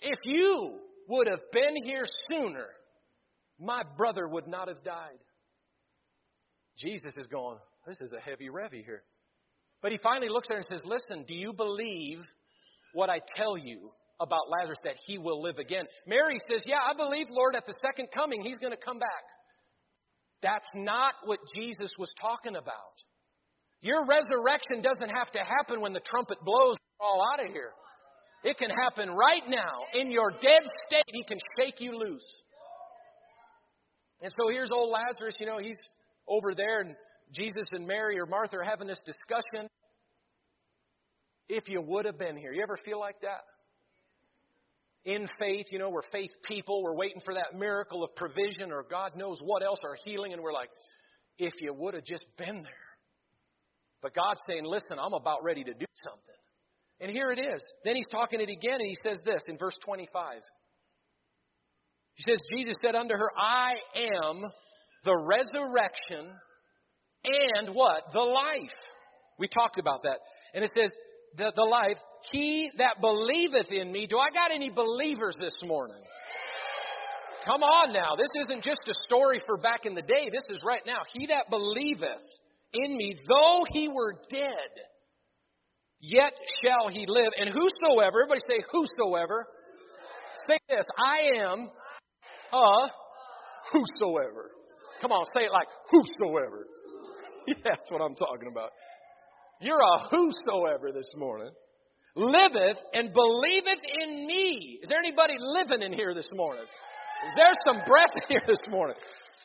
[0.00, 2.66] If you would have been here sooner,
[3.58, 5.18] my brother would not have died.
[6.78, 9.02] Jesus is going, This is a heavy revy here.
[9.82, 12.18] But he finally looks at her and says, Listen, do you believe
[12.94, 13.90] what I tell you
[14.20, 15.86] about Lazarus that he will live again?
[16.06, 19.24] Mary says, Yeah, I believe, Lord, at the second coming, he's going to come back.
[20.42, 22.94] That's not what Jesus was talking about.
[23.80, 27.72] Your resurrection doesn't have to happen when the trumpet blows all out of here.
[28.44, 30.00] It can happen right now.
[30.00, 32.26] In your dead state, he can shake you loose.
[34.20, 35.78] And so here's old Lazarus, you know, he's
[36.26, 36.94] over there, and
[37.34, 39.68] Jesus and Mary or Martha are having this discussion.
[41.48, 42.52] If you would have been here.
[42.52, 43.40] You ever feel like that?
[45.04, 46.82] In faith, you know, we're faith people.
[46.82, 50.42] We're waiting for that miracle of provision or God knows what else, or healing, and
[50.42, 50.68] we're like,
[51.38, 52.88] if you would have just been there.
[54.02, 56.36] But God's saying, listen, I'm about ready to do something.
[57.00, 57.62] And here it is.
[57.84, 60.40] Then he's talking it again, and he says this in verse 25.
[62.14, 64.42] He says, Jesus said unto her, I am
[65.04, 66.32] the resurrection
[67.24, 68.12] and what?
[68.12, 68.78] The life.
[69.38, 70.18] We talked about that.
[70.54, 70.90] And it says,
[71.36, 71.96] the, the life,
[72.32, 74.06] he that believeth in me.
[74.08, 76.02] Do I got any believers this morning?
[77.46, 78.16] Come on now.
[78.16, 80.28] This isn't just a story for back in the day.
[80.32, 81.02] This is right now.
[81.14, 82.26] He that believeth
[82.72, 84.70] in me, though he were dead,
[86.00, 86.32] yet
[86.62, 87.32] shall he live.
[87.38, 89.46] And whosoever, everybody say, whosoever.
[90.46, 91.68] Say this I am
[92.52, 92.88] a
[93.72, 94.50] whosoever.
[95.00, 96.66] Come on, say it like whosoever.
[97.46, 98.70] yeah, that's what I'm talking about.
[99.60, 101.50] You're a whosoever this morning.
[102.16, 104.78] Liveth and believeth in me.
[104.82, 106.64] Is there anybody living in here this morning?
[107.26, 108.96] Is there some breath here this morning?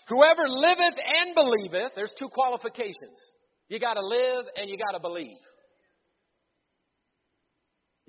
[0.10, 3.18] Whoever liveth and believeth, there's two qualifications.
[3.70, 5.38] You got to live and you got to believe.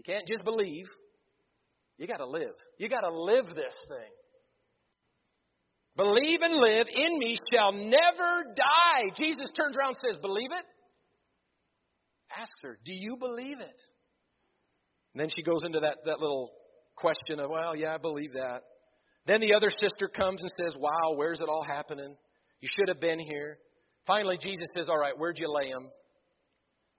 [0.05, 0.87] You can't just believe.
[1.99, 2.55] You got to live.
[2.79, 4.13] You got to live this thing.
[5.97, 9.15] Believe and live in me shall never die.
[9.17, 10.65] Jesus turns around and says, Believe it?
[12.37, 13.81] Asks her, Do you believe it?
[15.15, 16.51] And then she goes into that, that little
[16.97, 18.63] question of, Well, yeah, I believe that.
[19.27, 22.17] Then the other sister comes and says, Wow, where's it all happening?
[22.61, 23.59] You should have been here.
[24.07, 25.89] Finally, Jesus says, All right, where'd you lay him?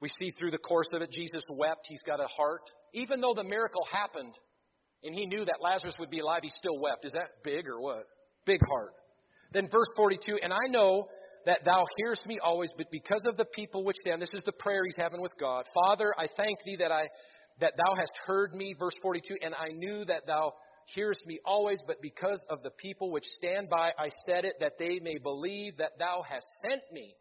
[0.01, 1.85] We see through the course of it, Jesus wept.
[1.87, 2.61] He's got a heart.
[2.93, 4.33] Even though the miracle happened
[5.03, 7.05] and he knew that Lazarus would be alive, he still wept.
[7.05, 8.03] Is that big or what?
[8.45, 8.93] Big heart.
[9.53, 11.07] Then verse 42, and I know
[11.45, 14.51] that thou hearest me always, but because of the people which stand, this is the
[14.51, 15.65] prayer he's having with God.
[15.85, 17.07] Father, I thank thee that I
[17.61, 20.51] that thou hast heard me, verse 42, and I knew that thou
[20.93, 24.73] hearest me always, but because of the people which stand by, I said it, that
[24.77, 27.15] they may believe that thou hast sent me.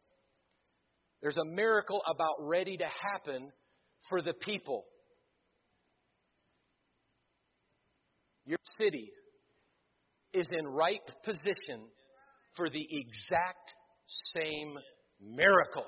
[1.24, 3.50] There's a miracle about ready to happen
[4.10, 4.84] for the people.
[8.44, 9.08] Your city
[10.34, 11.86] is in right position
[12.54, 13.72] for the exact
[14.34, 14.76] same
[15.18, 15.86] miracle.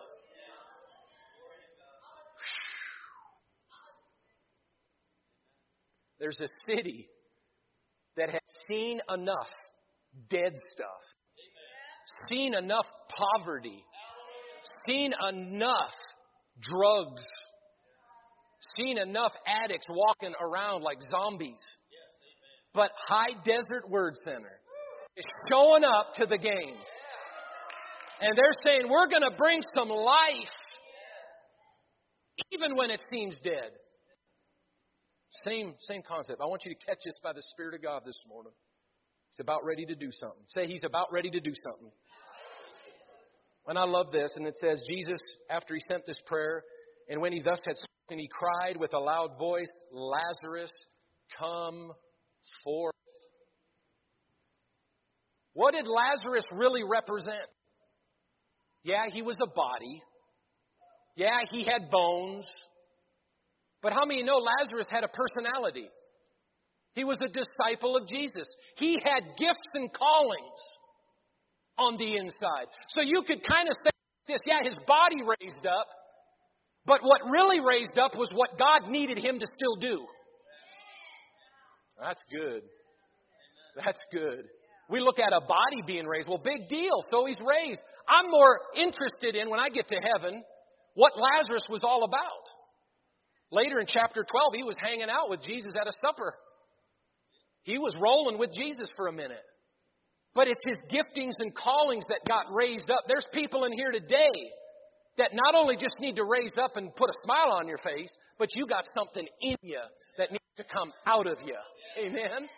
[6.18, 7.08] There's a city
[8.16, 9.50] that has seen enough
[10.30, 11.02] dead stuff,
[12.30, 13.84] seen enough poverty,
[14.86, 15.94] seen enough
[16.60, 17.22] drugs,
[18.76, 21.60] seen enough addicts walking around like zombies.
[22.74, 24.60] But High Desert Word Center
[25.16, 26.76] is showing up to the game.
[28.20, 30.56] And they're saying, we're going to bring some life,
[32.52, 33.70] even when it seems dead.
[35.44, 36.40] Same, same concept.
[36.40, 38.52] I want you to catch this by the Spirit of God this morning.
[39.32, 40.44] He's about ready to do something.
[40.48, 41.92] Say, He's about ready to do something.
[43.66, 45.18] And I love this, and it says, Jesus,
[45.50, 46.62] after he sent this prayer,
[47.08, 50.70] and when he thus had spoken, he cried with a loud voice, Lazarus,
[51.38, 51.90] come
[52.62, 52.94] forth.
[55.52, 57.48] What did Lazarus really represent?
[58.84, 60.02] Yeah, he was a body.
[61.16, 62.46] Yeah, he had bones.
[63.82, 65.88] But how many know Lazarus had a personality?
[66.94, 68.46] He was a disciple of Jesus.
[68.76, 70.60] He had gifts and callings
[71.78, 72.66] on the inside.
[72.88, 73.90] So you could kind of say
[74.28, 75.86] this yeah, his body raised up,
[76.84, 80.06] but what really raised up was what God needed him to still do.
[82.00, 82.62] That's good.
[83.76, 84.44] That's good.
[84.88, 86.28] We look at a body being raised.
[86.28, 87.02] Well, big deal.
[87.10, 87.80] So he's raised.
[88.08, 90.42] I'm more interested in when I get to heaven
[90.94, 92.44] what Lazarus was all about.
[93.50, 96.34] Later in chapter 12, he was hanging out with Jesus at a supper.
[97.62, 99.42] He was rolling with Jesus for a minute.
[100.36, 103.04] But it's his giftings and callings that got raised up.
[103.08, 104.36] There's people in here today
[105.16, 108.10] that not only just need to raise up and put a smile on your face,
[108.38, 109.80] but you got something in you
[110.18, 111.56] that needs to come out of you.
[111.98, 112.48] Amen.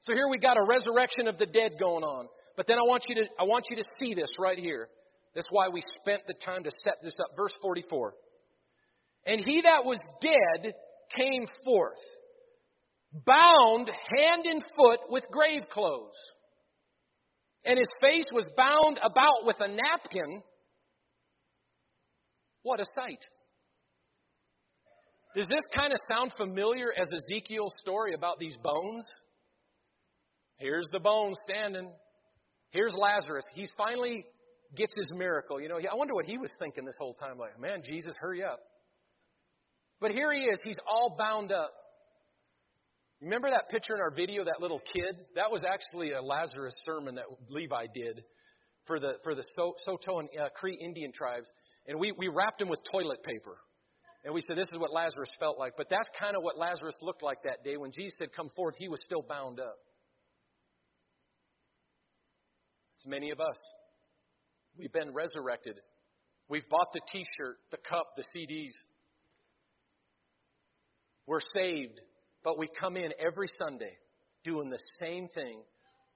[0.00, 2.28] So here we got a resurrection of the dead going on.
[2.56, 4.88] But then I want you to I want you to see this right here.
[5.34, 7.36] That's why we spent the time to set this up.
[7.36, 8.14] Verse 44.
[9.26, 10.72] And he that was dead
[11.16, 11.98] came forth,
[13.26, 16.14] bound hand and foot with grave clothes.
[17.64, 20.42] And his face was bound about with a napkin.
[22.62, 23.24] What a sight.
[25.34, 29.04] Does this kind of sound familiar as Ezekiel's story about these bones?
[30.56, 31.92] Here's the bones standing.
[32.70, 33.44] Here's Lazarus.
[33.54, 34.24] He's finally
[34.76, 35.60] gets his miracle.
[35.60, 37.38] You know, I wonder what he was thinking this whole time.
[37.38, 38.58] Like, man, Jesus, hurry up.
[40.00, 40.58] But here he is.
[40.64, 41.72] He's all bound up.
[43.20, 45.16] Remember that picture in our video, that little kid?
[45.34, 48.22] That was actually a Lazarus sermon that Levi did
[48.86, 49.44] for the for the
[49.84, 51.46] Saulteaux and uh, Cree Indian tribes,
[51.86, 53.58] and we we wrapped him with toilet paper.
[54.24, 55.74] And we said, This is what Lazarus felt like.
[55.76, 57.76] But that's kind of what Lazarus looked like that day.
[57.76, 59.78] When Jesus said, Come forth, he was still bound up.
[62.96, 63.56] It's many of us.
[64.76, 65.80] We've been resurrected.
[66.48, 68.72] We've bought the t shirt, the cup, the CDs.
[71.26, 72.00] We're saved,
[72.44, 73.96] but we come in every Sunday
[74.44, 75.62] doing the same thing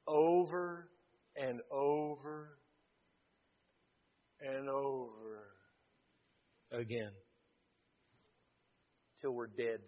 [0.06, 0.88] over
[1.36, 2.58] and over
[4.40, 5.48] and over
[6.72, 7.10] again
[9.20, 9.78] till we're dead.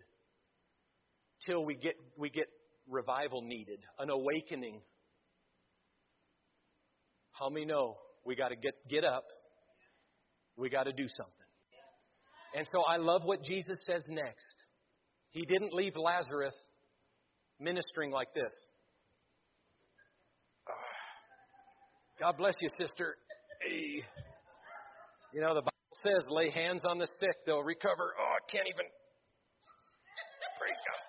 [1.47, 2.47] Till we get we get
[2.89, 4.81] revival needed an awakening.
[7.33, 9.25] How many know we got to get get up?
[10.57, 11.33] We got to do something.
[12.57, 14.55] And so i love what jesus says next
[15.35, 16.55] he didn't leave lazarus
[17.61, 18.53] ministering like this
[22.21, 23.17] God bless you, sister.
[23.63, 24.05] Hey.
[25.33, 25.73] You know, the Bible
[26.05, 28.15] says, lay hands on the sick, they'll recover.
[28.19, 28.87] Oh, I can't even.
[30.59, 31.03] Praise God.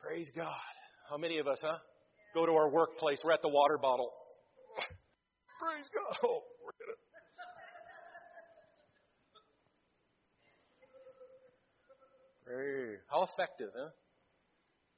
[0.00, 0.72] Praise God.
[1.08, 1.78] How many of us, huh?
[2.34, 4.10] Go to our workplace, we're at the water bottle.
[5.60, 6.40] Praise God.
[13.08, 13.90] How effective, huh?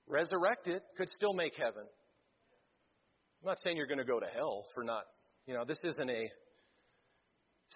[0.07, 1.84] Resurrected could still make heaven.
[3.42, 5.03] I'm not saying you're going to go to hell for not,
[5.46, 6.30] you know, this isn't a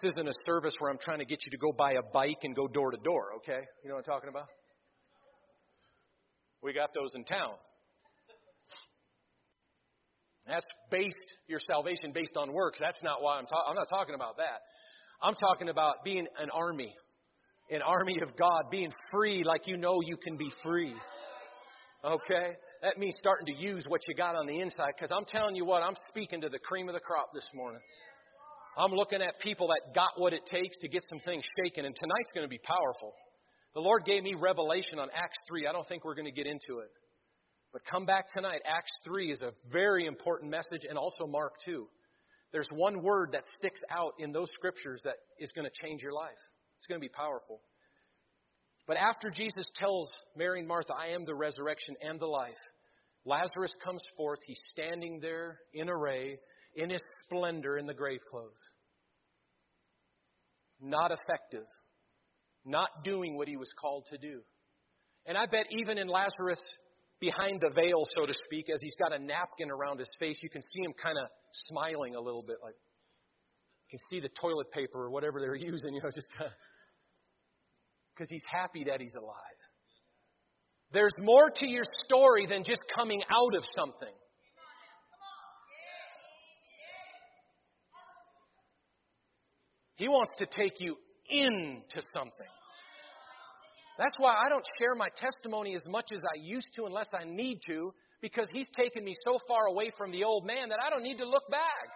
[0.01, 2.43] this isn't a service where I'm trying to get you to go buy a bike
[2.43, 3.65] and go door to door, okay?
[3.83, 4.45] You know what I'm talking about?
[6.61, 7.53] We got those in town.
[10.47, 11.17] That's based
[11.47, 12.79] your salvation based on works.
[12.79, 13.65] That's not why I'm talking.
[13.69, 14.61] I'm not talking about that.
[15.21, 16.93] I'm talking about being an army,
[17.69, 20.95] an army of God, being free like you know you can be free.
[22.03, 22.55] Okay?
[22.81, 24.93] That means starting to use what you got on the inside.
[24.95, 27.81] Because I'm telling you what, I'm speaking to the cream of the crop this morning.
[28.77, 31.95] I'm looking at people that got what it takes to get some things shaken, and
[31.95, 33.11] tonight's going to be powerful.
[33.73, 35.67] The Lord gave me revelation on Acts 3.
[35.67, 36.89] I don't think we're going to get into it.
[37.73, 38.61] But come back tonight.
[38.65, 41.87] Acts 3 is a very important message, and also Mark 2.
[42.53, 46.13] There's one word that sticks out in those scriptures that is going to change your
[46.13, 46.37] life.
[46.77, 47.61] It's going to be powerful.
[48.87, 52.55] But after Jesus tells Mary and Martha, I am the resurrection and the life,
[53.25, 54.39] Lazarus comes forth.
[54.47, 56.37] He's standing there in array,
[56.75, 58.53] in his splendor in the grave clothes.
[60.79, 61.65] Not effective.
[62.63, 64.39] Not doing what he was called to do.
[65.25, 66.59] And I bet even in Lazarus,
[67.19, 70.49] behind the veil, so to speak, as he's got a napkin around his face, you
[70.49, 71.27] can see him kind of
[71.67, 72.75] smiling a little bit, like
[73.87, 76.27] you can see the toilet paper or whatever they're using, you know, just
[78.13, 79.33] because he's happy that he's alive.
[80.91, 84.13] There's more to your story than just coming out of something.
[89.95, 90.95] He wants to take you
[91.29, 92.51] into something.
[93.97, 97.25] That's why I don't share my testimony as much as I used to unless I
[97.25, 100.91] need to, because He's taken me so far away from the old man that I
[100.91, 101.89] don't need to look back.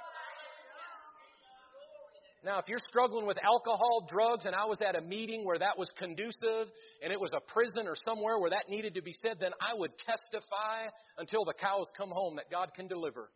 [2.44, 5.78] Now, if you're struggling with alcohol, drugs, and I was at a meeting where that
[5.78, 6.74] was conducive
[7.04, 9.78] and it was a prison or somewhere where that needed to be said, then I
[9.78, 10.90] would testify
[11.20, 13.30] until the cows come home that God can deliver.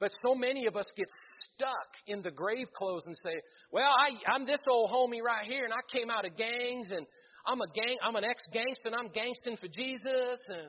[0.00, 1.08] But so many of us get
[1.52, 3.32] stuck in the grave clothes and say,
[3.72, 7.06] "Well, I, I'm this old homie right here, and I came out of gangs, and
[7.46, 10.68] I'm a gang, I'm an ex-gangster, and I'm gangsting for Jesus, and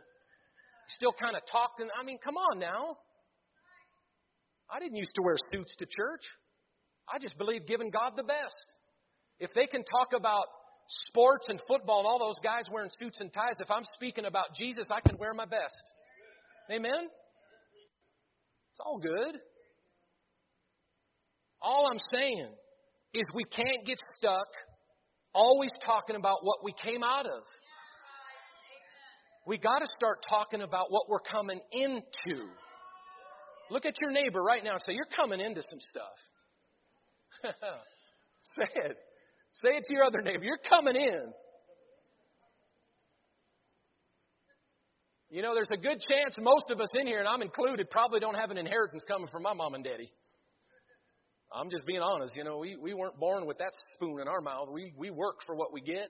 [0.95, 2.95] still kind of talking." I mean, come on now.
[4.71, 6.23] I didn't used to wear suits to church.
[7.11, 8.67] I just believe giving God the best.
[9.39, 10.45] If they can talk about
[11.07, 14.55] sports and football and all those guys wearing suits and ties, if I'm speaking about
[14.55, 15.75] Jesus, I can wear my best.
[16.71, 17.07] Amen?
[18.71, 19.39] It's all good.
[21.61, 22.49] All I'm saying
[23.13, 24.47] is we can't get stuck
[25.33, 27.43] always talking about what we came out of.
[29.45, 32.47] We got to start talking about what we're coming into.
[33.71, 36.17] Look at your neighbor right now and say, You're coming into some stuff.
[38.57, 38.97] Say it.
[39.53, 40.43] Say it to your other neighbor.
[40.43, 41.33] You're coming in.
[45.29, 48.19] You know, there's a good chance most of us in here, and I'm included, probably
[48.19, 50.09] don't have an inheritance coming from my mom and daddy.
[51.53, 52.33] I'm just being honest.
[52.35, 54.69] You know, we, we weren't born with that spoon in our mouth.
[54.71, 56.09] We, we work for what we get.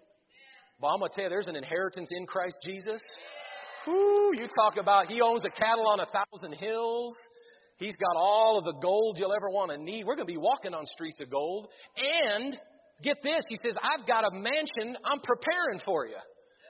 [0.80, 3.02] But I'm going to tell you, there's an inheritance in Christ Jesus.
[3.88, 7.14] Whoo, you talk about he owns a cattle on a thousand hills.
[7.78, 10.06] He's got all of the gold you'll ever want to need.
[10.06, 11.68] We're going to be walking on streets of gold.
[11.96, 12.58] And
[13.04, 16.18] get this, he says, I've got a mansion I'm preparing for you.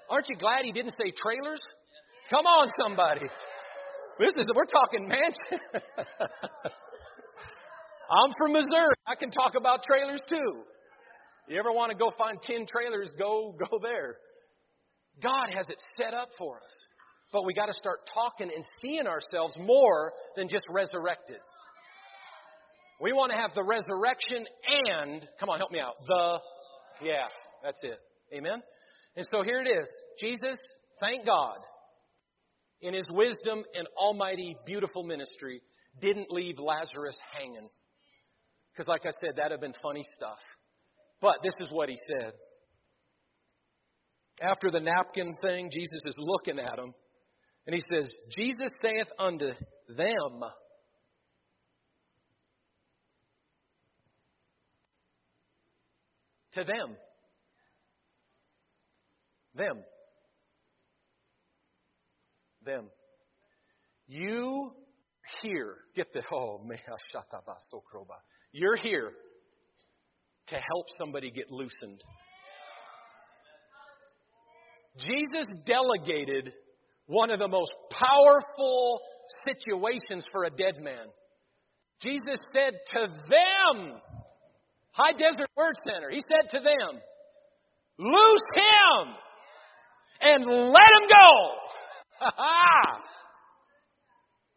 [0.10, 1.62] Aren't you glad he didn't say trailers?
[2.30, 3.26] Come on, somebody.
[4.20, 5.60] This is we're talking mansion.
[8.10, 8.95] I'm from Missouri.
[9.05, 10.64] I can talk about trailers too.
[11.47, 14.18] You ever want to go find 10 trailers, go go there.
[15.22, 16.74] God has it set up for us.
[17.32, 21.38] But we got to start talking and seeing ourselves more than just resurrected.
[23.01, 24.45] We want to have the resurrection
[24.89, 26.39] and, come on, help me out, the,
[27.05, 27.28] yeah,
[27.63, 27.99] that's it.
[28.36, 28.61] Amen?
[29.15, 29.88] And so here it is.
[30.19, 30.57] Jesus,
[30.99, 31.57] thank God,
[32.82, 35.61] in his wisdom and almighty, beautiful ministry,
[36.01, 37.69] didn't leave Lazarus hanging.
[38.73, 40.38] Because, like I said, that'd have been funny stuff.
[41.19, 42.34] But this is what he said.
[44.41, 46.93] After the napkin thing, Jesus is looking at him,
[47.68, 49.47] and he says, Jesus saith unto
[49.89, 50.41] them,
[56.53, 56.95] to them,
[59.53, 59.84] them,
[62.65, 62.89] them.
[64.07, 64.72] You
[65.41, 66.61] here, get the, oh,
[68.53, 69.11] you're here
[70.47, 72.01] to help somebody get loosened.
[74.97, 76.53] Jesus delegated
[77.08, 79.01] one of the most powerful
[79.45, 81.08] situations for a dead man.
[82.01, 84.01] Jesus said to them,
[84.91, 87.01] High Desert Word Center, He said to them,
[87.97, 89.16] Loose him
[90.22, 92.28] and let him go.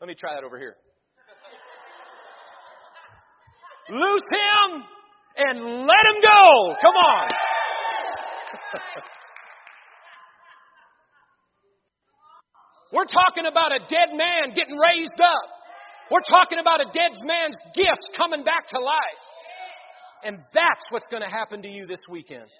[0.00, 0.76] Let me try that over here.
[3.90, 4.82] Loose him
[5.36, 6.74] and let him go.
[6.80, 7.30] Come on.
[12.92, 15.46] We're talking about a dead man getting raised up.
[16.10, 19.24] We're talking about a dead man's gifts coming back to life.
[20.24, 22.50] And that's what's going to happen to you this weekend.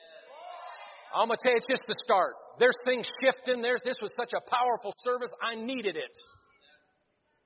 [1.11, 2.35] I'm going to tell you, it's just the start.
[2.61, 3.61] There's things shifting.
[3.61, 5.31] There's, this was such a powerful service.
[5.43, 6.15] I needed it.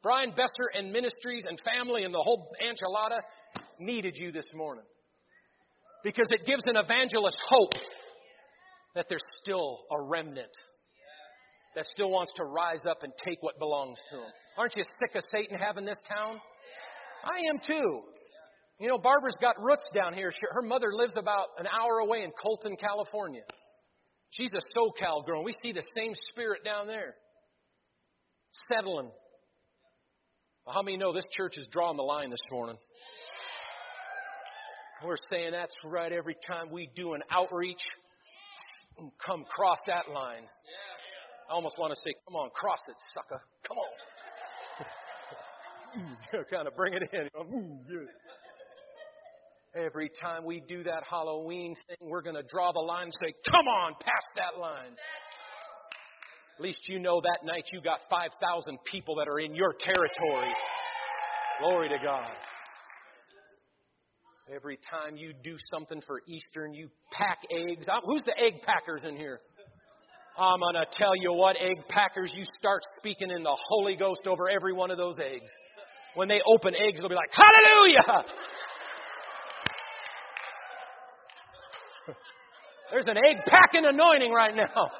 [0.03, 3.21] Brian Besser and ministries and family and the whole enchilada
[3.81, 4.85] needed you this morning.
[6.05, 7.73] Because it gives an evangelist hope
[8.95, 10.53] that there's still a remnant
[11.75, 14.33] that still wants to rise up and take what belongs to him.
[14.57, 16.41] Aren't you sick of Satan having this town?
[17.25, 18.03] I am too.
[18.79, 20.33] You know, Barbara's got roots down here.
[20.51, 23.43] Her mother lives about an hour away in Colton, California.
[24.31, 25.45] She's a SoCal girl.
[25.45, 27.15] We see the same spirit down there.
[28.69, 29.11] Settling.
[30.67, 32.77] Well, how many know this church is drawing the line this morning?
[35.05, 37.83] We're saying that's right every time we do an outreach,
[38.99, 40.45] and come cross that line.
[41.49, 43.43] I almost want to say, come on, cross it, sucker.
[43.69, 43.91] Come on.
[46.51, 47.29] kind of bring it in.
[49.77, 53.35] Every time we do that Halloween thing, we're going to draw the line and say,
[53.51, 54.97] come on, past that line.
[56.59, 60.53] At least you know that night you got 5,000 people that are in your territory.
[61.61, 62.31] Glory to God.
[64.55, 69.17] Every time you do something for Eastern, you pack eggs, who's the egg packers in
[69.17, 69.41] here?
[70.37, 74.27] I'm going to tell you what, egg packers, you start speaking in the Holy Ghost
[74.27, 75.49] over every one of those eggs.
[76.17, 78.25] When they open eggs, they'll be like, Hallelujah!
[82.91, 84.91] There's an egg packing anointing right now.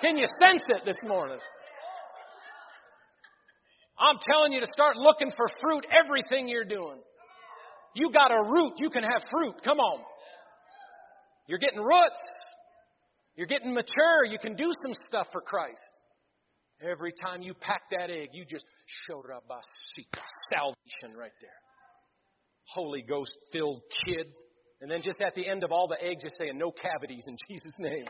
[0.00, 1.38] Can you sense it this morning?
[3.98, 6.98] I'm telling you to start looking for fruit everything you're doing.
[7.94, 9.54] You got a root, you can have fruit.
[9.64, 10.00] Come on.
[11.48, 12.20] You're getting roots.
[13.36, 14.24] You're getting mature.
[14.24, 15.80] You can do some stuff for Christ.
[16.80, 18.64] Every time you pack that egg, you just
[19.06, 19.60] showed up by
[20.52, 21.50] salvation right there.
[22.74, 24.26] Holy Ghost filled kid.
[24.80, 27.36] And then just at the end of all the eggs, just saying, no cavities in
[27.48, 28.04] Jesus' name.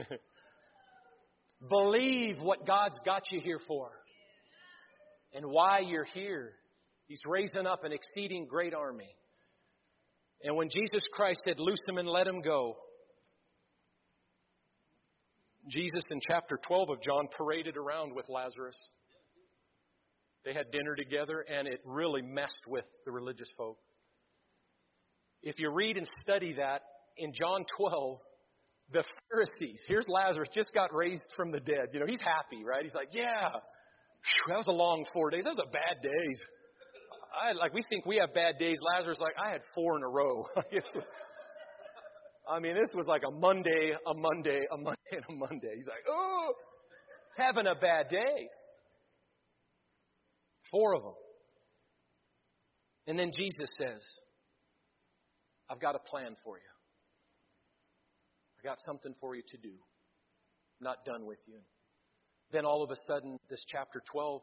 [1.68, 3.90] Believe what God's got you here for
[5.32, 6.52] and why you're here.
[7.06, 9.14] He's raising up an exceeding great army.
[10.46, 12.76] And when Jesus Christ said, Loose him and let him go,
[15.68, 18.76] Jesus in chapter 12 of John paraded around with Lazarus.
[20.44, 23.76] They had dinner together, and it really messed with the religious folk.
[25.42, 26.82] If you read and study that
[27.16, 28.18] in John 12,
[28.92, 31.88] the Pharisees, here's Lazarus, just got raised from the dead.
[31.92, 32.84] You know, he's happy, right?
[32.84, 35.42] He's like, yeah, whew, that was a long four days.
[35.42, 36.40] Those are bad days.
[37.36, 38.78] I like we think we have bad days.
[38.80, 40.46] Lazarus like I had four in a row.
[42.48, 45.72] I mean, this was like a Monday, a Monday, a Monday, and a Monday.
[45.76, 46.52] He's like, oh,
[47.36, 48.48] having a bad day.
[50.70, 51.14] Four of them.
[53.08, 54.02] And then Jesus says,
[55.70, 56.64] I've got a plan for you.
[58.60, 59.74] I got something for you to do.
[60.80, 61.58] I'm not done with you.
[62.52, 64.40] Then all of a sudden, this chapter 12,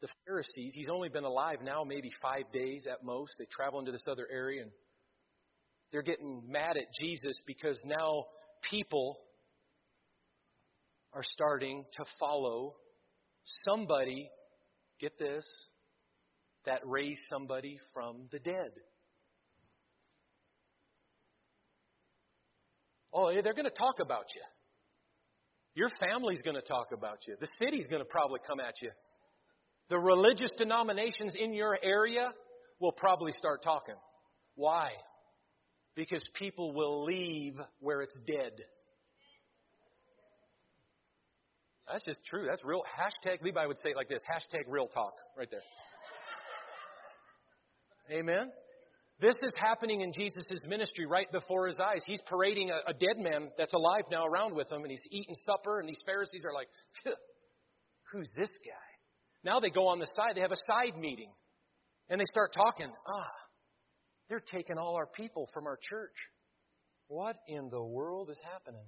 [0.00, 3.32] the Pharisees, he's only been alive now maybe five days at most.
[3.38, 4.70] They travel into this other area and
[5.90, 8.24] they're getting mad at Jesus because now
[8.70, 9.18] people
[11.12, 12.74] are starting to follow
[13.64, 14.30] somebody,
[15.00, 15.44] get this,
[16.66, 18.70] that raised somebody from the dead.
[23.12, 24.42] Oh, they're going to talk about you.
[25.74, 27.36] Your family's going to talk about you.
[27.40, 28.90] The city's going to probably come at you.
[29.90, 32.30] The religious denominations in your area
[32.80, 33.94] will probably start talking.
[34.54, 34.90] Why?
[35.94, 38.52] Because people will leave where it's dead.
[41.90, 42.46] That's just true.
[42.48, 42.82] That's real.
[42.84, 45.62] Hashtag, Levi would say it like this hashtag real talk right there.
[48.10, 48.50] Amen.
[49.20, 52.02] This is happening in Jesus' ministry right before his eyes.
[52.06, 55.34] He's parading a, a, dead man that's alive now around with him, and he's eating
[55.44, 56.68] supper, and these Pharisees are like,
[58.12, 58.97] Who's this guy?
[59.44, 61.30] Now they go on the side, they have a side meeting,
[62.08, 62.86] and they start talking.
[62.88, 63.32] Ah,
[64.28, 66.14] they're taking all our people from our church.
[67.08, 68.86] What in the world is happening?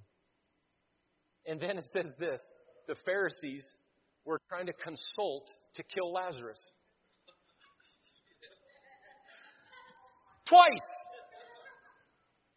[1.45, 2.39] And then it says this
[2.87, 3.65] the Pharisees
[4.25, 6.59] were trying to consult to kill Lazarus.
[10.47, 10.89] Twice.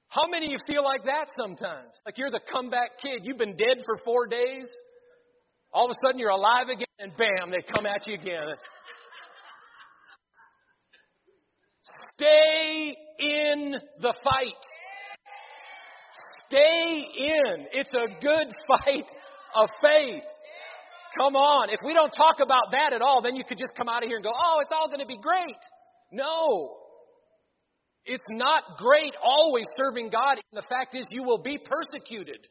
[0.08, 1.90] How many of you feel like that sometimes?
[2.04, 3.20] Like you're the comeback kid.
[3.22, 4.66] You've been dead for four days.
[5.74, 8.54] All of a sudden you're alive again, and bam, they come at you again.
[12.14, 14.64] Stay in the fight.
[16.46, 17.66] Stay in.
[17.72, 19.06] It's a good fight
[19.56, 20.22] of faith.
[21.18, 21.70] Come on.
[21.70, 24.08] If we don't talk about that at all, then you could just come out of
[24.08, 25.58] here and go, oh, it's all going to be great.
[26.12, 26.76] No.
[28.04, 30.38] It's not great always serving God.
[30.52, 32.46] And the fact is, you will be persecuted.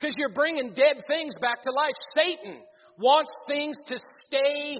[0.00, 1.94] Because you're bringing dead things back to life.
[2.14, 2.60] Satan
[2.98, 4.78] wants things to stay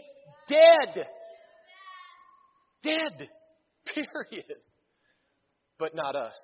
[0.48, 1.06] dead.
[2.82, 3.28] Dead.
[3.94, 4.58] Period.
[5.78, 6.36] But not us.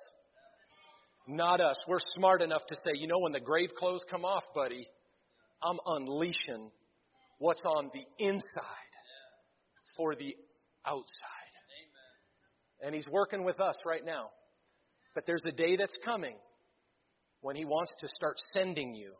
[1.27, 1.77] Not us.
[1.87, 4.87] We're smart enough to say, you know, when the grave clothes come off, buddy,
[5.63, 6.69] I'm unleashing
[7.39, 8.41] what's on the inside
[9.97, 10.35] for the
[10.85, 11.05] outside.
[12.81, 14.29] And He's working with us right now.
[15.15, 16.35] But there's a day that's coming
[17.45, 19.13] when He wants to start sending you.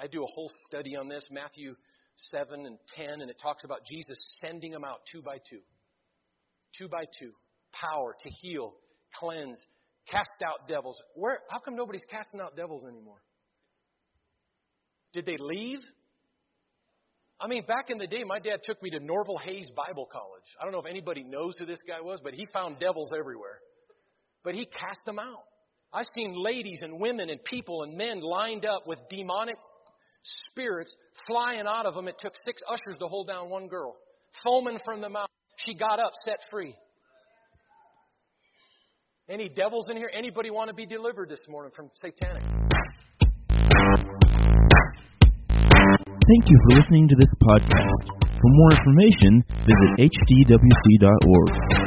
[0.00, 1.74] I do a whole study on this, Matthew
[2.30, 5.58] 7 and 10, and it talks about Jesus sending them out two by two.
[6.78, 7.32] Two by two.
[7.72, 8.74] Power to heal,
[9.18, 9.58] cleanse,
[10.08, 10.96] cast out devils.
[11.16, 13.18] Where, how come nobody's casting out devils anymore?
[15.14, 15.80] Did they leave?
[17.40, 20.46] I mean, back in the day, my dad took me to Norvel Hayes Bible College.
[20.60, 23.58] I don't know if anybody knows who this guy was, but he found devils everywhere.
[24.44, 25.42] But he cast them out.
[25.94, 29.54] I've seen ladies and women and people and men lined up with demonic
[30.50, 30.94] spirits
[31.28, 32.08] flying out of them.
[32.08, 33.94] It took six ushers to hold down one girl,
[34.42, 35.28] foaming from the mouth.
[35.64, 36.74] She got up, set free.
[39.30, 40.10] Any devils in here?
[40.12, 42.42] Anybody want to be delivered this morning from satanic?
[46.26, 48.08] Thank you for listening to this podcast.
[48.18, 51.83] For more information, visit hdwc.org.